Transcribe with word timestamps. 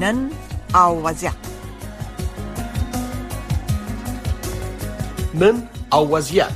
نن 0.00 0.28
او 0.74 1.02
وضعیت 1.06 1.36
نن 5.34 5.62
او 5.92 6.10
وضعیت 6.14 6.50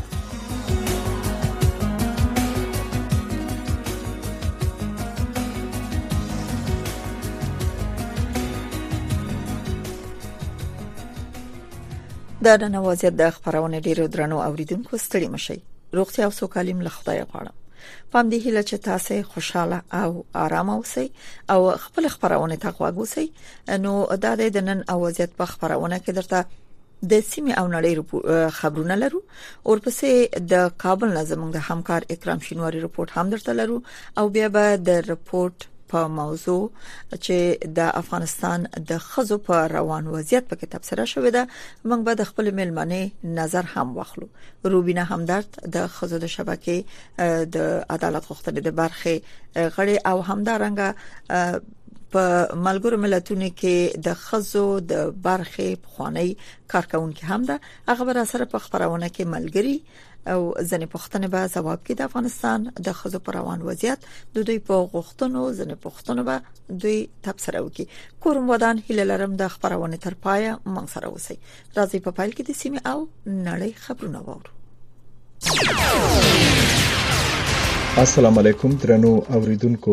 دا 12.45 12.57
د 12.57 12.65
نن 12.65 12.75
وضعیت 12.77 13.15
د 13.17 13.31
خبرونه 13.31 13.79
ډیرو 13.87 14.07
درنو 14.07 14.41
اوریدونکو 14.43 14.97
ستړي 15.05 15.29
مشي 15.29 15.59
روغتیا 15.97 16.25
او 16.25 16.31
سوکالیم 16.31 16.81
له 16.81 16.89
خدای 16.91 17.23
غواړم 17.31 17.55
پام 18.13 18.29
دی 18.33 18.39
هله 18.49 18.63
چې 18.69 18.77
تاسو 18.91 19.17
خوشاله 19.33 19.79
او 20.03 20.11
آرام 20.45 20.69
اوسئ 20.77 21.07
او 21.53 21.61
خپل 21.85 22.05
خبرونه 22.15 22.57
تقواګ 22.67 22.95
اوسئ 22.99 23.27
نو 23.85 23.93
دا 24.25 24.33
د 24.41 24.57
نن 24.69 24.83
اوازیت 24.95 25.31
په 25.39 25.45
خبرونه 25.53 25.97
کې 26.05 26.13
درته 26.19 26.39
د 27.11 27.15
سیمه 27.31 27.53
او 27.61 27.67
نړۍ 27.77 27.95
خبرونه 28.59 28.95
لرو 29.03 29.21
او 29.67 29.73
پسې 29.85 30.11
د 30.53 30.71
کابل 30.85 31.09
نظم 31.19 31.51
د 31.51 31.57
همکار 31.69 32.01
اکرام 32.15 32.39
شینواری 32.47 32.81
رپورت 32.87 33.11
هم 33.17 33.31
درته 33.35 33.53
لرو 33.61 33.83
او 34.19 34.25
بیا 34.29 34.49
به 34.49 34.65
د 34.89 34.91
رپورت 35.13 35.59
په 35.93 36.01
موضوع 36.21 36.63
چې 37.25 37.39
د 37.79 37.81
افغانستان 38.03 38.61
د 38.91 38.93
خزو 39.09 39.39
په 39.49 39.59
روان 39.77 40.05
وضعیت 40.15 40.45
په 40.51 40.57
کتاب 40.63 40.83
سره 40.91 41.05
شوې 41.13 41.31
ده 41.37 41.43
موږ 41.89 42.01
به 42.07 42.13
د 42.21 42.25
خپل 42.31 42.47
ملمنې 42.59 43.33
نظر 43.41 43.65
هم 43.75 43.97
واخلو 43.99 44.29
روبینه 44.75 45.05
همدرد 45.13 45.51
د 45.77 45.87
خزو 45.97 46.19
د 46.27 46.33
شبکې 46.37 46.79
د 47.55 47.59
عدالت 47.97 48.25
غوښتنې 48.31 48.61
د 48.67 48.77
برخه 48.83 49.15
غړي 49.77 49.97
او 50.11 50.17
همدارنګه 50.31 50.89
په 52.13 52.25
ملګرو 52.67 52.99
ملتونو 53.05 53.49
کې 53.61 54.01
د 54.07 54.15
خزو 54.25 54.67
د 54.81 55.07
برخې 55.29 55.69
خواني 55.95 56.29
کارکونکو 56.73 57.29
هم 57.31 57.43
ده 57.49 57.57
هغه 57.93 58.05
بر 58.11 58.25
سره 58.33 58.45
په 58.53 58.59
خبرونه 58.67 59.09
کې 59.17 59.25
ملګری 59.37 59.77
او 60.33 60.41
ځنې 60.71 60.87
پښتنه 60.95 61.27
به 61.35 61.41
جواب 61.55 61.79
کې 61.87 61.95
د 61.97 62.01
افغانستان 62.09 62.61
د 62.87 62.97
خزو 62.99 63.19
پر 63.27 63.33
روان 63.41 63.61
وضعیت 63.69 64.01
د 64.35 64.47
دوی 64.49 64.59
په 64.69 64.75
غوښتنو 64.95 65.41
ځنې 65.59 65.77
پښتنه 65.85 66.21
به 66.29 66.37
دوی 66.83 66.99
تبصره 67.27 67.59
وکړي 67.65 67.87
کوم 68.23 68.45
ودان 68.53 68.77
هله 68.87 69.05
لرم 69.11 69.33
د 69.43 69.53
خبرونه 69.55 69.97
تر 70.05 70.15
پایه 70.25 70.51
مون 70.75 70.87
سره 70.95 71.07
اوسئ 71.13 71.37
راځي 71.77 71.99
په 72.05 72.11
فایل 72.17 72.33
کې 72.37 72.43
د 72.47 72.53
سیمه 72.63 72.81
او 72.93 72.99
نړۍ 73.49 73.73
خبرونه 73.85 74.21
وورو 74.27 74.51
السلام 78.07 78.35
علیکم 78.43 78.71
درنو 78.83 79.11
اوریدونکو 79.39 79.93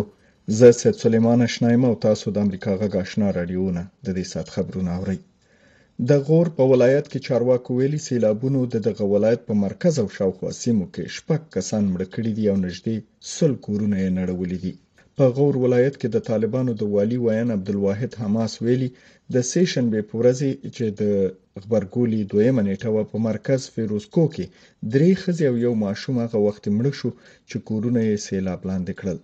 زه 0.60 0.68
سید 0.82 0.96
سلیمان 1.04 1.40
شنایم 1.56 1.84
او 1.90 1.94
تاسو 2.08 2.26
د 2.36 2.46
امریکا 2.46 2.72
غاښنا 2.94 3.26
رادیو 3.40 3.66
نه 3.78 3.84
د 4.06 4.08
دې 4.18 4.26
سات 4.34 4.48
خبرونه 4.58 4.92
اورئ 5.00 5.20
د 6.10 6.12
غور 6.28 6.48
په 6.58 6.64
ولایت 6.72 7.06
کې 7.12 7.20
چارواکو 7.28 7.70
ویلي 7.80 8.00
سیلابونو 8.08 8.60
د 8.74 8.76
دغه 8.88 9.04
ولایت 9.14 9.42
په 9.48 9.54
مرکز 9.66 9.94
او 10.04 10.08
شاوخوا 10.18 10.50
سیمو 10.62 10.86
کې 10.94 11.04
شپږ 11.18 11.42
کسان 11.56 11.84
مړه 11.94 12.08
کړي 12.16 12.32
دي 12.38 12.46
او 12.52 12.58
نږدې 12.66 12.96
سل 13.36 13.52
کورونه 13.66 13.96
یې 14.04 14.10
نړولي 14.20 14.58
دي 14.64 14.74
په 15.18 15.26
غور 15.36 15.54
ولایت 15.66 15.96
کې 16.02 16.08
د 16.12 16.18
طالبانو 16.30 16.72
د 16.78 16.82
والی 16.96 17.18
ویان 17.26 17.50
عبدالواحد 17.58 18.12
حماس 18.22 18.54
ویلي 18.66 18.90
د 19.34 19.36
سیشن 19.52 19.86
به 19.94 20.02
پورزي 20.12 20.52
چې 20.76 20.86
د 21.02 21.02
خبرګولي 21.64 22.22
دویمه 22.32 22.62
نیټه 22.68 22.90
و 22.92 22.98
په 23.12 23.16
مرکز 23.30 23.62
فیروزکو 23.74 24.24
کې 24.36 24.46
درې 24.94 25.12
خزي 25.22 25.46
او 25.52 25.56
یو 25.66 25.74
ماشوم 25.86 26.16
هغه 26.24 26.38
وخت 26.48 26.64
مړ 26.78 26.86
شو 27.00 27.10
چې 27.50 27.58
کورونه 27.70 28.00
یې 28.10 28.16
سیلاب 28.28 28.62
لاندې 28.70 28.94
کړل 29.00 29.18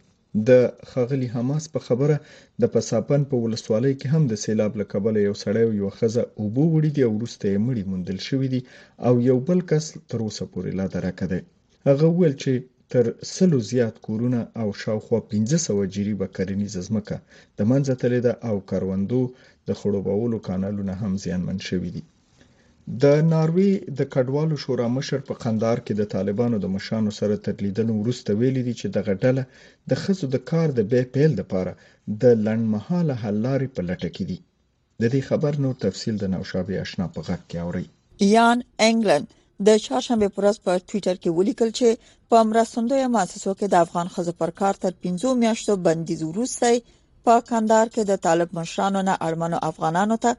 د 0.49 0.51
خاغلی 0.91 1.27
حماس 1.35 1.63
په 1.73 1.79
خبره 1.87 2.15
د 2.61 2.63
پساپن 2.73 3.21
په 3.31 3.35
ولسوالۍ 3.45 3.93
کې 3.99 4.07
هم 4.13 4.23
د 4.27 4.33
سیلاب 4.45 4.71
له 4.81 4.85
کبله 4.93 5.19
یو 5.27 5.35
سړی 5.43 5.61
او 5.67 5.71
یو 5.81 5.89
خزه 5.97 6.23
اوبو 6.41 6.63
وړي 6.73 6.91
دي 6.95 7.01
او 7.07 7.11
وروسته 7.19 7.43
یې 7.51 7.63
مړی 7.67 7.83
موندل 7.91 8.19
شوی 8.27 8.47
دي 8.53 8.61
او 9.07 9.13
یو 9.29 9.37
بل 9.47 9.59
کس 9.69 9.85
تر 10.11 10.19
اوسه 10.25 10.43
پورې 10.53 10.71
لا 10.79 10.85
درکه 10.95 11.25
دی 11.31 11.41
هغه 11.87 12.07
ویل 12.19 12.35
چې 12.43 12.53
تر 12.91 13.05
سلو 13.35 13.57
زیات 13.71 13.95
کورونه 14.07 14.39
او 14.61 14.67
شاوخوا 14.81 15.19
1500 15.21 15.95
جریبه 15.95 16.27
کرنیز 16.35 16.73
ځمکه 16.87 17.15
د 17.57 17.59
منځ 17.69 17.85
تلې 18.01 18.19
ده 18.25 18.33
او 18.49 18.55
کاروندو 18.71 19.21
د 19.67 19.69
خړوبولو 19.79 20.37
کانالونه 20.47 20.93
هم 21.01 21.11
زیانمن 21.23 21.59
شوي 21.69 21.89
دي 21.95 22.03
د 22.87 23.05
ناروی 23.33 23.69
د 23.99 24.01
کډوالو 24.13 24.55
شورا 24.63 24.87
مشر 24.97 25.19
په 25.29 25.33
قندار 25.43 25.77
کې 25.85 25.93
د 25.99 26.03
طالبانو 26.13 26.57
د 26.59 26.65
مشانو 26.75 27.11
سره 27.19 27.35
تر 27.45 27.55
لیدلو 27.65 27.93
وروسته 28.01 28.29
ویلي 28.39 28.61
دي 28.67 28.73
چې 28.81 28.87
دغه 28.97 29.13
ډله 29.23 29.43
د 29.89 29.91
خزو 30.01 30.27
د 30.35 30.37
کار 30.51 30.67
د 30.77 30.81
بې 30.91 31.01
پیل 31.13 31.31
لپاره 31.41 31.71
د 32.21 32.23
لنډمحاله 32.45 33.13
حل 33.21 33.35
لارې 33.47 33.67
په 33.75 33.81
لټه 33.89 34.09
کې 34.15 34.23
دي 34.29 34.37
د 35.01 35.03
دې 35.13 35.21
خبر 35.29 35.53
نو 35.63 35.69
تفصیل 35.85 36.15
د 36.19 36.25
نوشابه 36.33 36.73
آشنا 36.83 37.05
په 37.15 37.19
غږ 37.27 37.41
کې 37.49 37.57
اوري 37.65 37.85
یان 38.35 38.57
انګلند 38.89 39.25
د 39.67 39.69
چهارشنبه 39.85 40.27
پر 40.35 40.41
ورځ 40.45 40.57
په 40.65 40.71
ټوئیټر 40.87 41.15
کې 41.21 41.29
ولیکل 41.37 41.69
چې 41.79 41.89
په 42.29 42.37
مرستندوی 42.49 43.01
مؤسسو 43.15 43.51
کې 43.59 43.67
د 43.71 43.75
افغان 43.85 44.07
خزو 44.13 44.33
پر 44.41 44.51
کار 44.61 44.73
تر 44.83 44.91
15 45.07 45.35
میاشتو 45.43 45.73
بندیز 45.85 46.21
وروسته 46.25 46.67
په 47.25 47.33
قندار 47.49 47.85
کې 47.95 48.01
د 48.09 48.13
طالب 48.25 48.49
مشرانو 48.59 49.01
نه 49.09 49.13
ارمنو 49.27 49.57
افغانانو 49.69 50.15
ته 50.25 50.31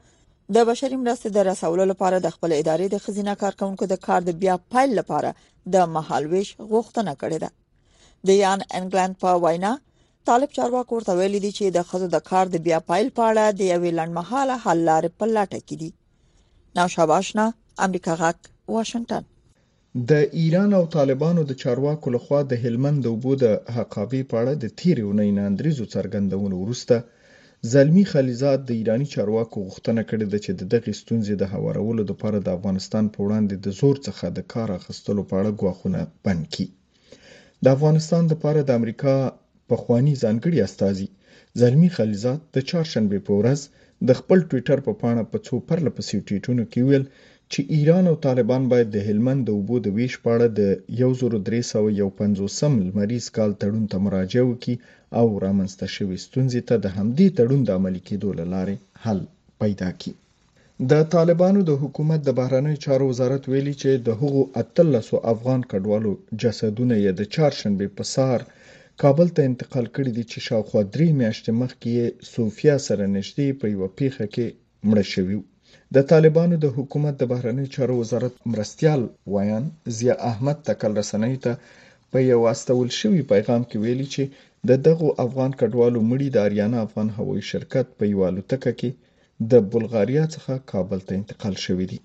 د 0.55 0.57
بشري 0.69 0.97
مرستې 1.05 1.29
د 1.33 1.39
رسولو 1.51 1.83
لپاره 1.91 2.17
د 2.21 2.27
خپل 2.35 2.51
ادارې 2.61 2.87
د 2.89 2.97
خزینه 3.05 3.33
کارکونکو 3.43 3.83
د 3.89 3.95
کار 4.05 4.21
د 4.25 4.31
بیا 4.41 4.55
پایل 4.73 4.91
لپاره 4.99 5.29
د 5.73 5.75
مهالويش 5.95 6.47
غوښتنه 6.71 7.11
کړې 7.21 7.37
ده 7.43 7.49
د 8.27 8.29
یان 8.43 8.59
انګلند 8.79 9.13
په 9.23 9.29
وینا 9.43 9.71
طالب 10.29 10.49
چارواکو 10.57 10.91
ورته 10.95 11.13
ویلي 11.19 11.39
دي 11.45 11.51
چې 11.57 11.65
د 11.77 11.85
خزو 11.89 12.07
د 12.15 12.19
کار 12.29 12.45
د 12.51 12.55
بیا 12.65 12.79
پایل 12.89 13.07
په 13.17 13.23
اړه 13.31 13.45
د 13.59 13.61
یوې 13.73 13.91
لنډمحاله 13.99 14.55
حل 14.63 14.79
لارې 14.89 15.09
په 15.19 15.25
لټه 15.37 15.59
کې 15.67 15.75
دي 15.81 15.91
نو 16.77 16.85
شاباشنا 16.95 17.45
امریکا 17.85 18.13
غاک 18.21 18.39
واشنگټن 18.75 19.23
د 20.11 20.13
ایران 20.41 20.71
او 20.79 20.83
طالبانو 20.97 21.41
د 21.49 21.53
چارواکو 21.63 22.13
لخوا 22.15 22.41
د 22.49 22.53
هلمند 22.63 22.99
د 23.03 23.07
وبو 23.15 23.33
د 23.45 23.47
حقابي 23.77 24.21
په 24.31 24.35
اړه 24.41 24.53
د 24.63 24.65
تیریو 24.81 25.13
نه 25.19 25.29
ناندريزو 25.39 25.85
څرګندونو 25.95 26.55
ورسته 26.63 26.97
زلمی 27.73 28.03
خلیزاد 28.11 28.59
د 28.65 28.69
ایرانی 28.79 29.07
چارواکو 29.13 29.57
غوښتنه 29.67 30.01
کړې 30.09 30.25
ده 30.31 30.39
چې 30.45 30.51
د 30.59 30.61
دغې 30.73 30.93
ستونزې 31.01 31.35
د 31.37 31.43
هوارولو 31.53 32.03
لپاره 32.11 32.37
د 32.39 32.47
افغانستان 32.57 33.05
په 33.13 33.19
وړاندې 33.25 33.55
د 33.65 33.67
زور 33.79 33.95
څخه 34.07 34.25
د 34.37 34.39
کار 34.53 34.69
اخیستلو 34.79 35.21
په 35.29 35.33
اړه 35.39 35.51
غوښتنه 35.61 35.99
بند 36.25 36.43
کړي 36.53 36.67
د 37.63 37.65
افغانستان 37.75 38.23
لپاره 38.33 38.59
د 38.63 38.71
امریکا 38.79 39.15
پخوانی 39.71 40.13
ځانګړي 40.23 40.57
استاذي 40.67 41.07
زلمی 41.61 41.89
خلیزاد 41.97 42.39
د 42.55 42.57
چهارشنبه 42.69 43.19
په 43.27 43.33
ورځ 43.39 43.59
د 44.07 44.09
خپل 44.19 44.39
ټوئیټر 44.49 44.77
په 44.87 44.93
پا 44.93 44.99
پاڼه 45.01 45.23
په 45.31 45.37
څو 45.45 45.55
پرله 45.67 45.91
پسې 45.97 46.15
ټویټونو 46.27 46.63
کې 46.71 46.81
ویل 46.87 47.05
چې 47.53 47.61
ایران 47.75 48.05
او 48.09 48.15
طالبان 48.25 48.63
باید 48.71 48.89
د 48.95 49.05
هلمند 49.07 49.41
د 49.45 49.49
اوبو 49.59 49.75
د 49.85 49.93
وېش 49.97 50.13
په 50.25 50.29
اړه 50.35 50.47
د 50.59 50.61
1351 51.05 52.75
لمریز 52.87 53.25
کال 53.37 53.51
تړون 53.61 53.85
ته 53.93 53.97
مراجعه 54.07 54.45
وکړي 54.47 54.75
او 55.19 55.25
رامنځته 55.45 55.85
شوې 55.95 56.17
ستونزې 56.25 56.61
ته 56.69 56.75
د 56.85 56.93
همدې 56.97 57.27
تړون 57.37 57.61
د 57.65 57.69
عملي 57.77 58.01
کېدو 58.09 58.29
لارې 58.55 58.75
حل 59.03 59.19
پیدا 59.61 59.89
کړي 59.99 60.13
د 60.91 61.09
طالبانو 61.15 61.59
د 61.69 61.81
حکومت 61.81 62.19
د 62.25 62.29
بهرنیو 62.39 62.81
چارو 62.85 63.05
وزارت 63.11 63.43
ویلي 63.51 63.75
چې 63.81 63.89
د 64.07 64.21
هغو 64.21 64.43
1300 64.63 65.23
افغان 65.33 65.61
کډوالو 65.71 66.11
جسدونه 66.43 66.95
یې 67.03 67.11
د 67.19 67.31
چهارشنبه 67.33 67.85
په 67.97 68.03
سهار 68.13 68.41
کابل 69.03 69.27
ته 69.35 69.41
انتقال 69.49 69.85
کړي 69.95 70.11
دي 70.17 70.23
چې 70.31 70.37
شاوخوا 70.47 70.81
3 71.01 71.09
میاشتې 71.21 71.51
مخکې 71.63 71.93
صوفیا 72.33 72.75
سره 72.87 73.03
نږدې 73.15 73.47
په 73.59 73.65
یو 73.75 73.87
پیخه 73.99 74.25
کې 74.33 74.45
مړ 74.89 74.99
شوی 75.13 75.35
و 75.39 75.43
د 75.95 75.97
طالبانو 76.11 76.55
د 76.63 76.67
حکومت 76.75 77.13
د 77.17 77.23
بهرنیو 77.31 77.71
چارو 77.75 77.93
وزارت 78.01 78.33
مرستيال 78.51 79.01
ویان 79.33 79.63
زیا 79.97 80.13
احمد 80.31 80.57
تکل 80.69 80.91
رسنۍ 81.01 81.35
ته 81.43 81.53
په 82.11 82.17
یو 82.29 82.37
واستول 82.47 82.87
شوی 82.99 83.21
پیغام 83.31 83.61
کې 83.69 83.77
ویلي 83.83 84.07
چې 84.15 84.23
د 84.69 84.83
دغو 84.87 85.07
افغان 85.25 85.51
کډوالو 85.59 85.99
مړی 86.09 86.27
د 86.35 86.37
اریانا 86.47 86.79
افغان 86.85 87.09
هوایي 87.17 87.43
شرکت 87.51 87.87
په 87.97 88.03
یو 88.13 88.21
الوتکه 88.29 88.71
کې 88.81 88.89
د 89.51 89.65
بلغاریا 89.71 90.23
څخه 90.35 90.53
کابل 90.71 90.99
ته 91.07 91.13
انتقال 91.19 91.55
شوی 91.65 91.85
دی 91.91 91.99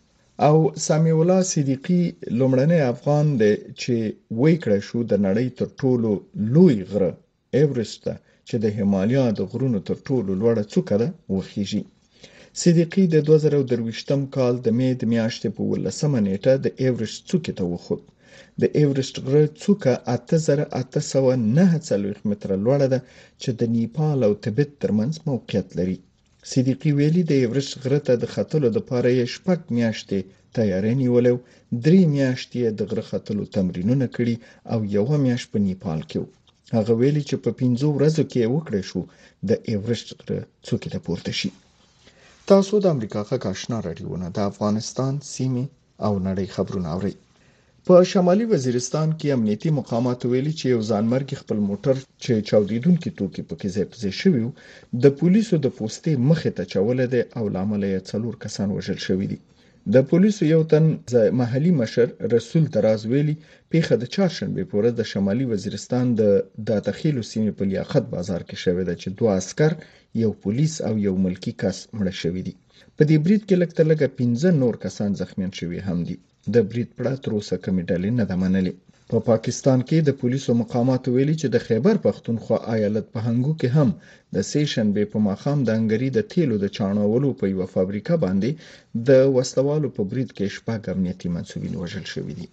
او 0.49 0.57
سامی 0.87 1.13
الله 1.19 1.41
صدیقی 1.55 2.01
لومړنی 2.39 2.81
افغان 2.93 3.27
دی 3.43 3.53
چې 3.81 3.97
وې 4.39 4.55
کړ 4.63 4.73
شو 4.89 4.99
د 5.11 5.15
نړۍ 5.27 5.47
تر 5.59 5.69
ټولو 5.81 6.13
لوی 6.57 6.77
غره 6.95 7.13
ایورست 7.61 8.05
چې 8.49 8.57
د 8.67 8.79
هیمالیا 8.79 9.25
د 9.39 9.53
غرونو 9.53 9.79
تر 9.89 9.97
ټولو 10.07 10.31
لوړه 10.41 10.63
څوکه 10.73 10.97
ده 11.03 11.09
وخیږي 11.37 11.83
صدیقي 12.63 13.05
د 13.15 13.17
2023م 13.29 14.21
کال 14.37 14.55
د 14.67 14.69
مې 14.77 14.89
د 15.01 15.03
میاشتې 15.15 15.49
په 15.57 15.63
18مه 15.71 16.21
نیټه 16.27 16.53
د 16.65 16.67
ایورسټ 16.83 17.21
څوکې 17.29 17.53
ته 17.59 17.65
وخوت 17.73 18.03
د 18.61 18.63
ایورسټ 18.79 19.15
غره 19.27 19.45
څوکه 19.63 19.93
8849 20.13 22.29
متره 22.31 22.55
لوړه 22.65 22.87
ده 22.93 22.99
چې 23.43 23.51
د 23.61 23.63
نیپال 23.77 24.19
او 24.29 24.33
تبت 24.45 24.71
ترمنځ 24.83 25.15
موقعیت 25.31 25.69
لري 25.79 25.97
صدیقي 26.53 26.91
ویلي 26.99 27.23
د 27.27 27.33
ایورسټ 27.41 27.73
غره 27.83 28.01
ته 28.07 28.13
د 28.23 28.25
ختلو 28.35 28.69
لپاره 28.77 29.09
یې 29.19 29.25
شپږ 29.35 29.59
میاشتې 29.79 30.19
تیاری 30.57 30.95
نیولې 31.03 31.35
درې 31.85 32.01
میاشتې 32.17 32.59
د 32.79 32.81
غره 32.91 33.05
ختلو 33.11 33.43
تمرینونه 33.57 34.07
کړي 34.17 34.35
او 34.73 34.79
یوه 34.97 35.15
میاشت 35.27 35.47
په 35.53 35.59
نیپال 35.69 36.01
کې 36.11 36.19
و 36.21 36.25
هغه 36.77 36.93
ویلي 37.01 37.23
چې 37.29 37.37
په 37.45 37.51
15 37.61 37.97
ورځو 37.97 38.23
کې 38.31 38.43
وکړې 38.55 38.83
شو 38.91 39.01
د 39.49 39.51
ایورسټ 39.71 40.09
غره 40.27 40.39
څوکې 40.67 40.89
ته 40.95 41.01
پورته 41.09 41.33
شي 41.41 41.51
تاسو 42.53 42.75
د 42.81 42.87
امریکا 42.95 43.21
غږ 43.29 43.43
آشنا 43.53 43.77
رادیوونه 43.89 44.27
د 44.37 44.39
افغانستان 44.51 45.13
سیمه 45.35 45.65
او 46.07 46.13
نړۍ 46.29 46.47
خبرونه 46.57 46.89
اورئ 46.95 47.15
په 47.87 47.95
شمالي 48.13 48.47
وزیرستان 48.55 49.09
کې 49.19 49.35
امنیتي 49.37 49.71
مقامات 49.81 50.21
ویلي 50.25 50.53
چې 50.61 50.67
یو 50.75 50.81
ځانمرګي 50.91 51.37
خپل 51.43 51.59
موټر 51.69 51.97
چې 52.23 52.45
چاودیدونکو 52.49 53.09
توکي 53.19 53.43
پکې 53.51 53.69
ځای 53.75 53.87
پځې 53.93 54.11
شوی 54.21 54.45
د 55.05 55.07
پولیسو 55.19 55.55
د 55.65 55.67
پوسټې 55.77 56.13
مخې 56.31 56.51
ته 56.57 56.63
چول 56.73 56.99
دي 57.13 57.23
او 57.39 57.45
لامل 57.55 57.83
یې 57.93 58.07
څلور 58.11 58.35
کسان 58.45 58.69
وژل 58.73 58.99
شوی 59.07 59.27
دي 59.33 59.39
د 59.95 59.97
پولیسو 60.11 60.43
یو 60.55 60.63
تن 60.73 60.85
محلي 61.41 61.73
مشر 61.81 62.07
رسول 62.35 62.63
دراز 62.75 63.01
ویلي 63.13 63.35
پیخه 63.73 63.95
د 63.99 64.05
چهارشنبه 64.15 64.63
پورې 64.73 64.91
د 64.95 65.01
شمالي 65.13 65.45
وزیرستان 65.53 66.05
د 66.21 66.23
داتخیل 66.71 67.17
سیمې 67.33 67.53
په 67.59 67.65
لیاقت 67.73 68.05
بازار 68.15 68.41
کې 68.49 68.57
شوې 68.65 68.83
ده 68.89 68.95
چې 69.01 69.09
دوه 69.19 69.31
عسكر 69.41 69.73
یو 70.23 70.33
پولیس 70.45 70.75
او 70.89 70.95
یو 71.07 71.15
ملکی 71.25 71.53
کس 71.61 71.79
مړه 71.99 72.13
شوی 72.23 72.43
دی 72.47 72.55
په 72.97 73.03
دې 73.09 73.17
برید 73.25 73.43
کې 73.49 73.55
لکه 73.63 73.83
لکه 73.91 74.07
15 74.19 74.61
نور 74.63 74.75
کسان 74.85 75.11
زخمیان 75.21 75.53
شوی 75.59 75.81
هم 75.89 75.99
دي 76.09 76.17
د 76.55 76.57
برید 76.71 76.91
پړه 76.97 77.13
تر 77.23 77.31
اوسه 77.39 77.57
کومې 77.65 77.83
ډلې 77.91 78.11
نه 78.21 78.25
ده 78.31 78.37
منلې 78.43 78.73
په 79.11 79.17
پا 79.21 79.25
پاکستان 79.31 79.79
کې 79.89 79.97
د 80.03 80.11
پولیسو 80.21 80.51
مقامات 80.63 81.03
ویلي 81.07 81.37
چې 81.43 81.49
د 81.51 81.57
خیبر 81.67 81.95
پښتونخوا 82.07 82.59
ایالت 82.75 83.07
په 83.15 83.19
هنګو 83.27 83.53
کې 83.61 83.69
هم 83.77 83.89
د 84.35 84.37
سیشن 84.53 84.87
به 84.97 85.03
په 85.13 85.19
مخام 85.29 85.59
د 85.65 85.71
انګری 85.79 86.09
د 86.13 86.21
تیلو 86.33 86.57
د 86.61 86.67
چاڼولو 86.77 87.29
په 87.41 87.45
یو 87.53 87.65
فابریکه 87.75 88.15
باندې 88.25 88.51
د 89.09 89.11
وسلوالو 89.37 89.89
په 89.97 90.03
برید 90.11 90.31
کې 90.37 90.47
شپږ 90.57 90.81
امنیتي 90.95 91.29
منسوبین 91.37 91.75
وژل 91.83 92.07
شوی 92.15 92.35
دي 92.39 92.47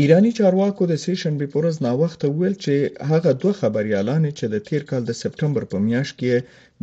ایرانی 0.00 0.30
چارواکو 0.36 0.82
د 0.88 0.94
سې 1.04 1.14
شنبې 1.22 1.46
په 1.50 1.56
ورځ 1.60 1.76
ناوخته 1.86 2.26
ویل 2.38 2.54
چې 2.64 2.74
هغه 3.10 3.30
دوه 3.42 3.52
خبريالان 3.60 4.22
چې 4.38 4.44
د 4.54 4.56
تیر 4.68 4.82
کال 4.88 5.02
د 5.06 5.12
سپټمبر 5.22 5.64
په 5.72 5.78
میاشت 5.88 6.14
کې 6.20 6.32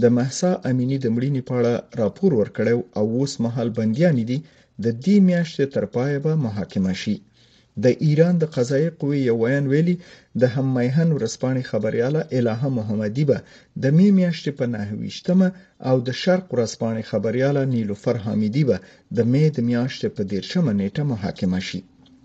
د 0.02 0.04
مهسا 0.18 0.52
امینی 0.70 0.98
د 1.02 1.08
مړینې 1.16 1.42
په 1.50 1.54
اړه 1.60 1.74
راپور 2.02 2.32
ورکړیو 2.42 2.80
او 3.00 3.06
اوس 3.18 3.34
مهال 3.46 3.70
بنديان 3.80 4.16
دي 4.30 4.40
د 4.84 4.88
دې 5.06 5.18
میاشتې 5.30 5.66
تر 5.76 5.86
پایه 5.96 6.18
به 6.26 6.34
محاکمه 6.46 6.94
شي 7.02 7.16
د 7.84 7.86
ایران 8.06 8.34
د 8.40 8.44
قضایي 8.56 8.90
قوې 9.00 9.18
یو 9.30 9.38
ویان 9.44 9.66
ویلي 9.72 9.96
د 10.42 10.44
هم 10.54 10.66
میهن 10.78 11.10
ورسپانې 11.18 11.64
خبرياله 11.72 12.22
الهه 12.38 12.66
محمدي 12.78 13.24
به 13.30 13.38
د 13.84 13.86
می 13.98 14.08
میاشتې 14.20 14.52
په 14.60 14.66
نهويشتمه 14.76 15.48
او 15.90 15.96
د 16.08 16.10
شرق 16.22 16.46
ورسپانې 16.56 17.02
خبرياله 17.12 17.62
نیلوفر 17.74 18.16
حمیدي 18.26 18.64
به 18.70 18.78
د 19.18 19.20
می 19.32 19.46
د 19.56 19.60
میاشتې 19.70 20.08
په 20.16 20.22
دیرشمه 20.32 20.72
نیټه 20.80 21.04
محاکمه 21.12 21.62
شي 21.70 21.82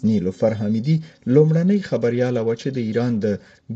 نیلوفر 0.09 0.53
حمیدي 0.61 0.97
لومړنۍ 1.35 1.81
خبرياله 1.91 2.41
وه 2.45 2.55
چې 2.63 2.69
د 2.73 2.79
ایران 2.89 3.13
د 3.25 3.27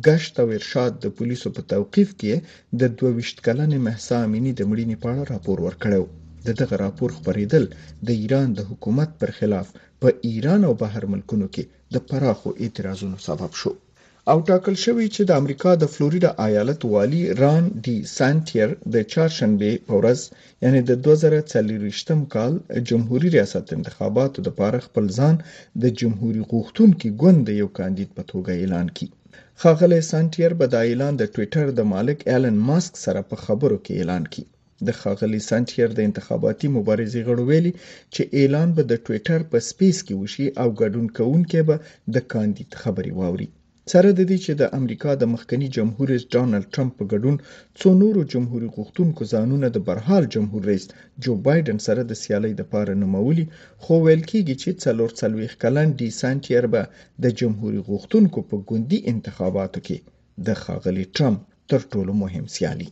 گشت 0.06 0.34
او 0.43 0.49
ارشاد 0.58 0.93
د 0.99 1.05
پولیسو 1.17 1.49
په 1.56 1.62
توقیف 1.72 2.11
کې 2.20 2.34
د 2.81 2.82
22 2.99 3.44
کلنې 3.46 3.78
مهسا 3.87 4.17
امینی 4.26 4.52
د 4.56 4.62
مړینې 4.70 4.96
په 5.02 5.08
اړه 5.12 5.22
راپور 5.34 5.58
ورکړو 5.67 6.02
د 6.46 6.49
دغه 6.61 6.75
راپور 6.84 7.08
خبرېدل 7.17 7.64
د 8.06 8.08
ایران 8.22 8.49
د 8.55 8.61
حکومت 8.70 9.11
پر 9.20 9.31
خلاف 9.38 9.67
په 10.02 10.08
ایران 10.28 10.61
او 10.69 10.72
بهر 10.82 11.02
ملکونو 11.12 11.46
کې 11.55 11.62
د 11.94 11.96
پراخو 12.08 12.49
اعتراضونو 12.62 13.17
سبب 13.28 13.50
شو 13.61 13.70
او 14.32 14.38
ټاکل 14.50 14.77
شوی 14.85 15.06
چې 15.15 15.23
د 15.27 15.31
امریکا 15.41 15.71
د 15.79 15.85
فلوریدا 15.93 16.31
ایالت 16.47 16.81
والی 16.94 17.23
ران 17.43 17.65
ډي 17.85 17.97
سانټیر 18.19 18.69
د 18.94 18.97
چهارشنبه 19.12 19.71
په 19.88 19.94
ورځ 20.00 20.21
یعنی 20.65 20.81
د 20.91 20.93
2024م 21.06 22.21
کال 22.35 22.53
جمهوریت 22.88 23.35
ریاست 23.37 23.69
انتخاباتو 23.79 24.38
لپاره 24.49 24.85
خپل 24.87 25.05
ځان 25.19 25.35
د 25.82 25.85
جمهوریت 26.00 26.47
غوښتونکو 26.53 27.06
ګوند 27.23 27.44
یو 27.62 27.69
کاندید 27.79 28.11
په 28.19 28.23
توګه 28.31 28.50
اعلان 28.61 28.87
کړي 28.97 29.09
خاغله 29.62 29.99
سانټیر 30.11 30.50
به 30.61 30.67
د 30.75 30.87
اعلان 30.88 31.15
د 31.19 31.25
ټوئیټر 31.35 31.67
د 31.79 31.91
مالک 31.94 32.19
ایلن 32.32 32.56
ماسک 32.69 32.93
سره 33.05 33.21
په 33.31 33.37
خبرو 33.44 33.77
کې 33.85 33.93
اعلان 34.00 34.25
کړي 34.32 34.44
د 34.88 34.99
خاغلی 35.00 35.41
سانټیر 35.50 35.88
د 35.94 36.00
انتخاباتي 36.09 36.69
مبارزې 36.77 37.21
غړو 37.29 37.43
ویلي 37.50 37.73
چې 38.15 38.23
اعلان 38.41 38.69
به 38.77 38.82
د 38.91 38.94
ټوئیټر 39.06 39.38
په 39.53 39.56
سپیس 39.71 39.97
کې 40.06 40.15
وشي 40.23 40.47
او 40.62 40.69
ګډون 40.81 41.06
کوونکي 41.19 41.61
به 41.69 41.77
د 42.15 42.17
کاندید 42.32 42.71
خبري 42.82 43.15
واوري 43.21 43.50
سره 43.92 44.08
د 44.19 44.20
دې 44.31 44.37
چې 44.44 44.52
د 44.60 44.62
امریکا 44.78 45.10
د 45.20 45.22
مخکنی 45.34 45.69
جمهور 45.76 46.06
رئیس 46.12 46.25
ډانلډ 46.34 46.64
ټرمپ 46.75 46.92
په 46.98 47.04
ګډون 47.12 47.37
څو 47.81 47.88
نورو 48.02 48.20
جمهور 48.32 48.62
غوښتونکو 48.76 49.22
ځانونه 49.32 49.66
د 49.76 49.78
برحال 49.88 50.25
جمهور 50.34 50.62
رئیس 50.70 50.84
جو 51.25 51.32
بایدن 51.46 51.78
سره 51.87 52.00
د 52.10 52.12
سیالۍ 52.22 52.52
د 52.56 52.62
پاره 52.72 52.94
نومولي 53.02 53.44
خو 53.82 53.94
ویل 54.04 54.22
کیږي 54.31 54.54
چې 54.62 54.70
څلور 54.84 55.10
څلويخ 55.20 55.52
کلن 55.62 55.88
ډی 56.02 56.08
سانټیر 56.20 56.64
به 56.75 56.82
د 57.25 57.26
جمهور 57.40 57.72
غوښتونکو 57.88 58.38
په 58.50 58.56
ګوندی 58.69 58.98
انتخاباتو 59.14 59.78
کې 59.87 59.98
د 60.50 60.52
خاغلی 60.62 61.04
ټرمپ 61.16 61.40
تر 61.70 61.81
ټولو 61.93 62.12
مهم 62.22 62.44
سیالي 62.58 62.88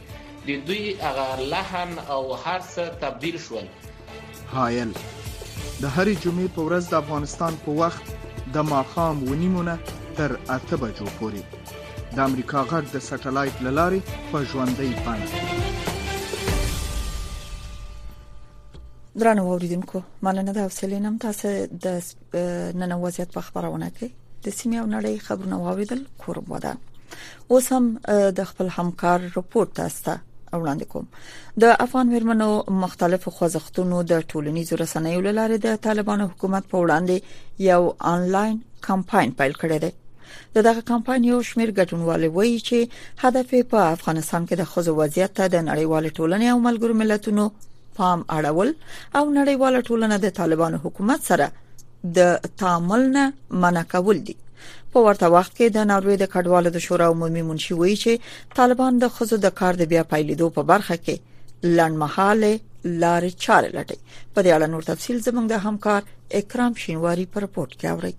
د 0.48 0.50
دوی 0.72 0.84
هغه 1.04 1.28
لحن 1.54 1.90
او 2.16 2.22
هر 2.44 2.60
څه 2.74 2.84
تبدیل 3.04 3.38
شول 3.46 3.66
هایل 4.54 4.92
د 4.96 4.98
هرې 5.96 6.16
جمعې 6.24 6.50
په 6.56 6.62
ورځ 6.68 6.90
د 6.92 6.94
افغانستان 7.04 7.54
په 7.66 7.72
وخت 7.84 8.06
د 8.60 8.68
ماخام 8.74 9.18
ونیمونه 9.32 9.76
تر 10.20 10.32
اته 10.58 10.76
بجو 10.84 11.08
پورې 11.22 11.42
د 12.16 12.18
امریکا 12.28 12.60
غږ 12.74 12.86
د 12.94 12.98
سټلایټ 13.10 13.56
للارې 13.68 14.02
په 14.32 14.38
ژوندۍ 14.54 14.92
باندې 15.08 15.36
درنو 19.22 19.44
اوریدونکو 19.52 20.00
مننه 20.26 20.52
د 20.58 20.60
اوسلینم 20.70 21.16
تاسو 21.28 21.48
د 21.86 21.88
نن 22.84 22.92
وضعیت 23.08 23.30
په 23.38 23.42
خبرونه 23.50 23.88
کې 24.00 24.10
د 24.46 24.48
سیمه 24.60 24.78
او 24.82 24.88
نړۍ 24.96 25.16
خبرونه 25.28 25.56
واوریدل 25.64 26.02
کوربه 26.22 26.58
ده 26.66 26.72
اوس 27.52 27.66
هم 27.76 27.86
د 28.38 28.50
خپل 28.50 28.68
همکار 28.78 29.20
رپورت 29.38 29.70
تاسو 29.80 30.14
وړاندې 30.62 30.86
کوم 30.92 31.06
د 31.64 31.74
افغان 31.86 32.08
ورمنو 32.16 32.50
مختلف 32.84 33.24
خوځښتونو 33.36 33.98
د 34.12 34.24
ټولنیزو 34.32 34.74
رسنیو 34.84 35.22
لپاره 35.28 35.56
د 35.68 35.78
طالبانو 35.88 36.26
حکومت 36.32 36.64
په 36.72 36.78
وړاندې 36.84 37.16
یو 37.72 37.82
انلاین 38.14 38.56
کمپاین 38.88 39.30
پیل 39.40 39.54
کړی 39.62 39.78
دی 39.84 39.92
د 40.56 40.68
دغه 40.68 40.82
کمپاین 40.92 41.22
یو 41.32 41.40
شمیر 41.50 41.70
ګډونوال 41.80 42.24
وایي 42.38 42.58
چې 42.68 42.80
هدف 43.28 43.54
په 43.72 43.78
افغانستان 43.96 44.42
کې 44.48 44.56
د 44.62 44.64
خوځو 44.72 44.92
وضعیت 45.02 45.32
ته 45.40 45.46
د 45.56 45.68
نړیوال 45.70 46.06
ټولنې 46.18 46.48
او 46.54 46.58
ملګرو 46.68 47.00
ملتونو 47.02 47.46
پام 47.98 48.20
اړول 48.38 48.70
او 49.18 49.24
نړیوال 49.40 49.74
ټولنه 49.90 50.16
د 50.26 50.38
طالبانو 50.40 50.78
حکومت 50.86 51.20
سره 51.32 51.50
د 52.18 52.40
تعامل 52.60 53.02
نه 53.16 53.24
منع 53.64 53.84
کول 53.96 54.18
دي 54.28 54.36
په 54.94 55.00
ورته 55.08 55.26
وخت 55.36 55.52
کې 55.58 55.68
د 55.78 55.90
ناروې 55.92 56.16
د 56.20 56.26
کډوالو 56.36 56.70
د 56.76 56.86
شورا 56.86 57.08
عمومي 57.16 57.42
منشي 57.50 57.74
وایي 57.80 57.98
چې 58.04 58.22
طالبان 58.60 58.94
د 59.00 59.06
خزو 59.18 59.36
د 59.46 59.52
کار 59.60 59.74
د 59.82 59.92
بیا 59.92 60.04
پیلیدو 60.14 60.48
په 60.60 60.64
برخه 60.72 60.96
کې 61.06 61.16
لړمحاله 61.78 62.52
لارې 63.04 63.32
چارې 63.44 63.70
لټي 63.78 63.98
په 64.34 64.40
دې 64.44 64.50
اړه 64.58 64.68
نور 64.74 64.84
تفصيل 64.92 65.18
زموږ 65.28 65.46
د 65.50 65.56
همکار 65.66 66.02
اکرام 66.40 66.74
شینواری 66.86 67.26
پر 67.34 67.42
رپورت 67.48 67.72
کې 67.80 67.88
اورئ 67.94 68.14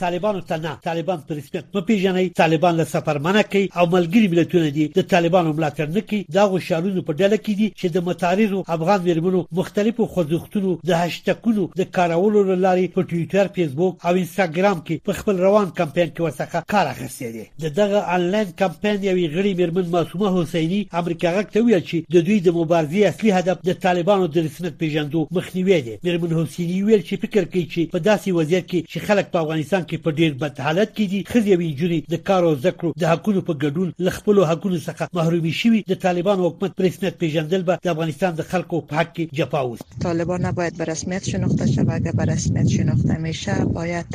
طالبانو 0.00 0.40
ته 0.40 0.56
نه 0.56 0.74
طالبان 0.84 1.18
په 1.28 1.32
رسمیت 1.34 1.64
نه 1.74 1.80
پیژني 1.88 2.28
طالبان 2.34 2.76
له 2.76 2.84
سفر 2.84 3.18
منع 3.18 3.42
کوي 3.42 3.68
او 3.76 3.86
ملګری 3.86 4.28
ملتونه 4.34 4.68
دي 4.70 4.86
د 4.88 5.00
طالبانو 5.12 5.52
ملاتړ 5.52 5.88
نه 5.96 6.00
کوي 6.00 6.24
دا 6.34 6.42
غوښالونو 6.52 7.04
په 7.08 7.12
ډله 7.20 7.36
کې 7.44 7.52
دي 7.60 7.68
چې 7.80 7.86
د 7.96 8.04
متعارضو 8.08 8.64
افغان 8.68 9.00
ویرمنو 9.04 9.44
مختلفو 9.52 10.06
خوځښتونو 10.14 10.70
د 10.88 10.90
هشټګونو 11.02 11.62
د 11.78 11.82
کارولو 11.98 12.44
لاري 12.66 12.88
په 12.94 13.02
ټوئیټر 13.10 13.46
فیسبوک 13.56 14.06
او 14.06 14.12
انستګرام 14.22 14.78
کې 14.86 15.00
په 15.06 15.12
خپل 15.20 15.36
روان 15.46 15.70
کمپاین 15.80 16.08
کې 16.12 16.20
ورڅخه 16.20 16.64
کار 16.74 16.86
اخیستی 16.94 17.30
دی 17.36 17.44
د 17.62 17.66
دغه 17.80 17.98
انلاین 18.16 18.48
کمپاین 18.62 18.98
یوې 19.00 19.26
غړي 19.36 19.52
ویرمن 19.60 19.86
معصومه 19.96 20.34
حسیني 20.42 20.80
امریکا 21.02 21.28
غکته 21.38 21.64
ویل 21.68 21.84
چې 21.90 21.98
د 22.14 22.16
دوی 22.30 22.40
د 22.40 22.50
مبارزې 22.60 23.08
اصلي 23.12 23.30
هدف 23.40 23.56
د 23.68 23.72
طالبانو 23.86 24.26
د 24.26 24.36
رسمیت 24.48 24.78
پیژندو 24.84 25.26
مخنیوي 25.40 25.80
دی 25.90 25.94
ویرمن 26.08 26.32
حسیني 26.40 26.82
ویل 26.82 27.02
چې 27.08 27.20
فکر 27.26 27.44
کوي 27.52 27.66
چې 27.74 27.80
په 27.94 27.98
داسې 28.08 28.28
وضعیت 28.40 28.66
کې 28.70 28.80
چې 28.92 28.98
خلک 29.10 29.26
په 29.36 29.40
افغانستان 29.46 29.84
کې 29.90 29.96
په 30.04 30.10
ډیر 30.18 30.32
بد 30.42 30.54
حالت 30.66 30.90
کې 30.96 31.04
دي 31.12 31.18
خځې 31.30 31.50
او 31.56 31.62
جنې 31.80 31.98
د 32.12 32.16
کار 32.28 32.42
او 32.48 32.54
ذکر 32.66 32.84
د 33.02 33.04
حقوقو 33.12 33.42
په 33.48 33.54
ګډون 33.62 33.88
ل 34.06 34.08
خپل 34.16 34.36
حقوقو 34.50 34.84
څخه 34.88 35.02
محرومي 35.18 35.52
شوي 35.60 35.80
د 35.92 35.94
طالبان 36.06 36.36
حکومت 36.44 36.72
پرسنټ 36.78 37.14
پیژندل 37.22 37.62
به 37.68 37.74
د 37.84 37.86
افغانستان 37.94 38.32
د 38.36 38.42
خلکو 38.50 38.76
په 38.88 38.92
حق 38.98 39.10
کې 39.16 39.24
جفا 39.38 39.60
وس 39.68 39.80
طالبان 40.08 40.42
باید 40.58 40.74
به 40.78 40.84
رسمیت 40.92 41.22
شناخته 41.32 41.64
شوه 41.74 41.90
اگر 41.98 42.12
به 42.18 42.24
رسمیت 42.34 42.68
شناخته 42.76 43.14
میشه 43.24 43.54
باید 43.78 44.10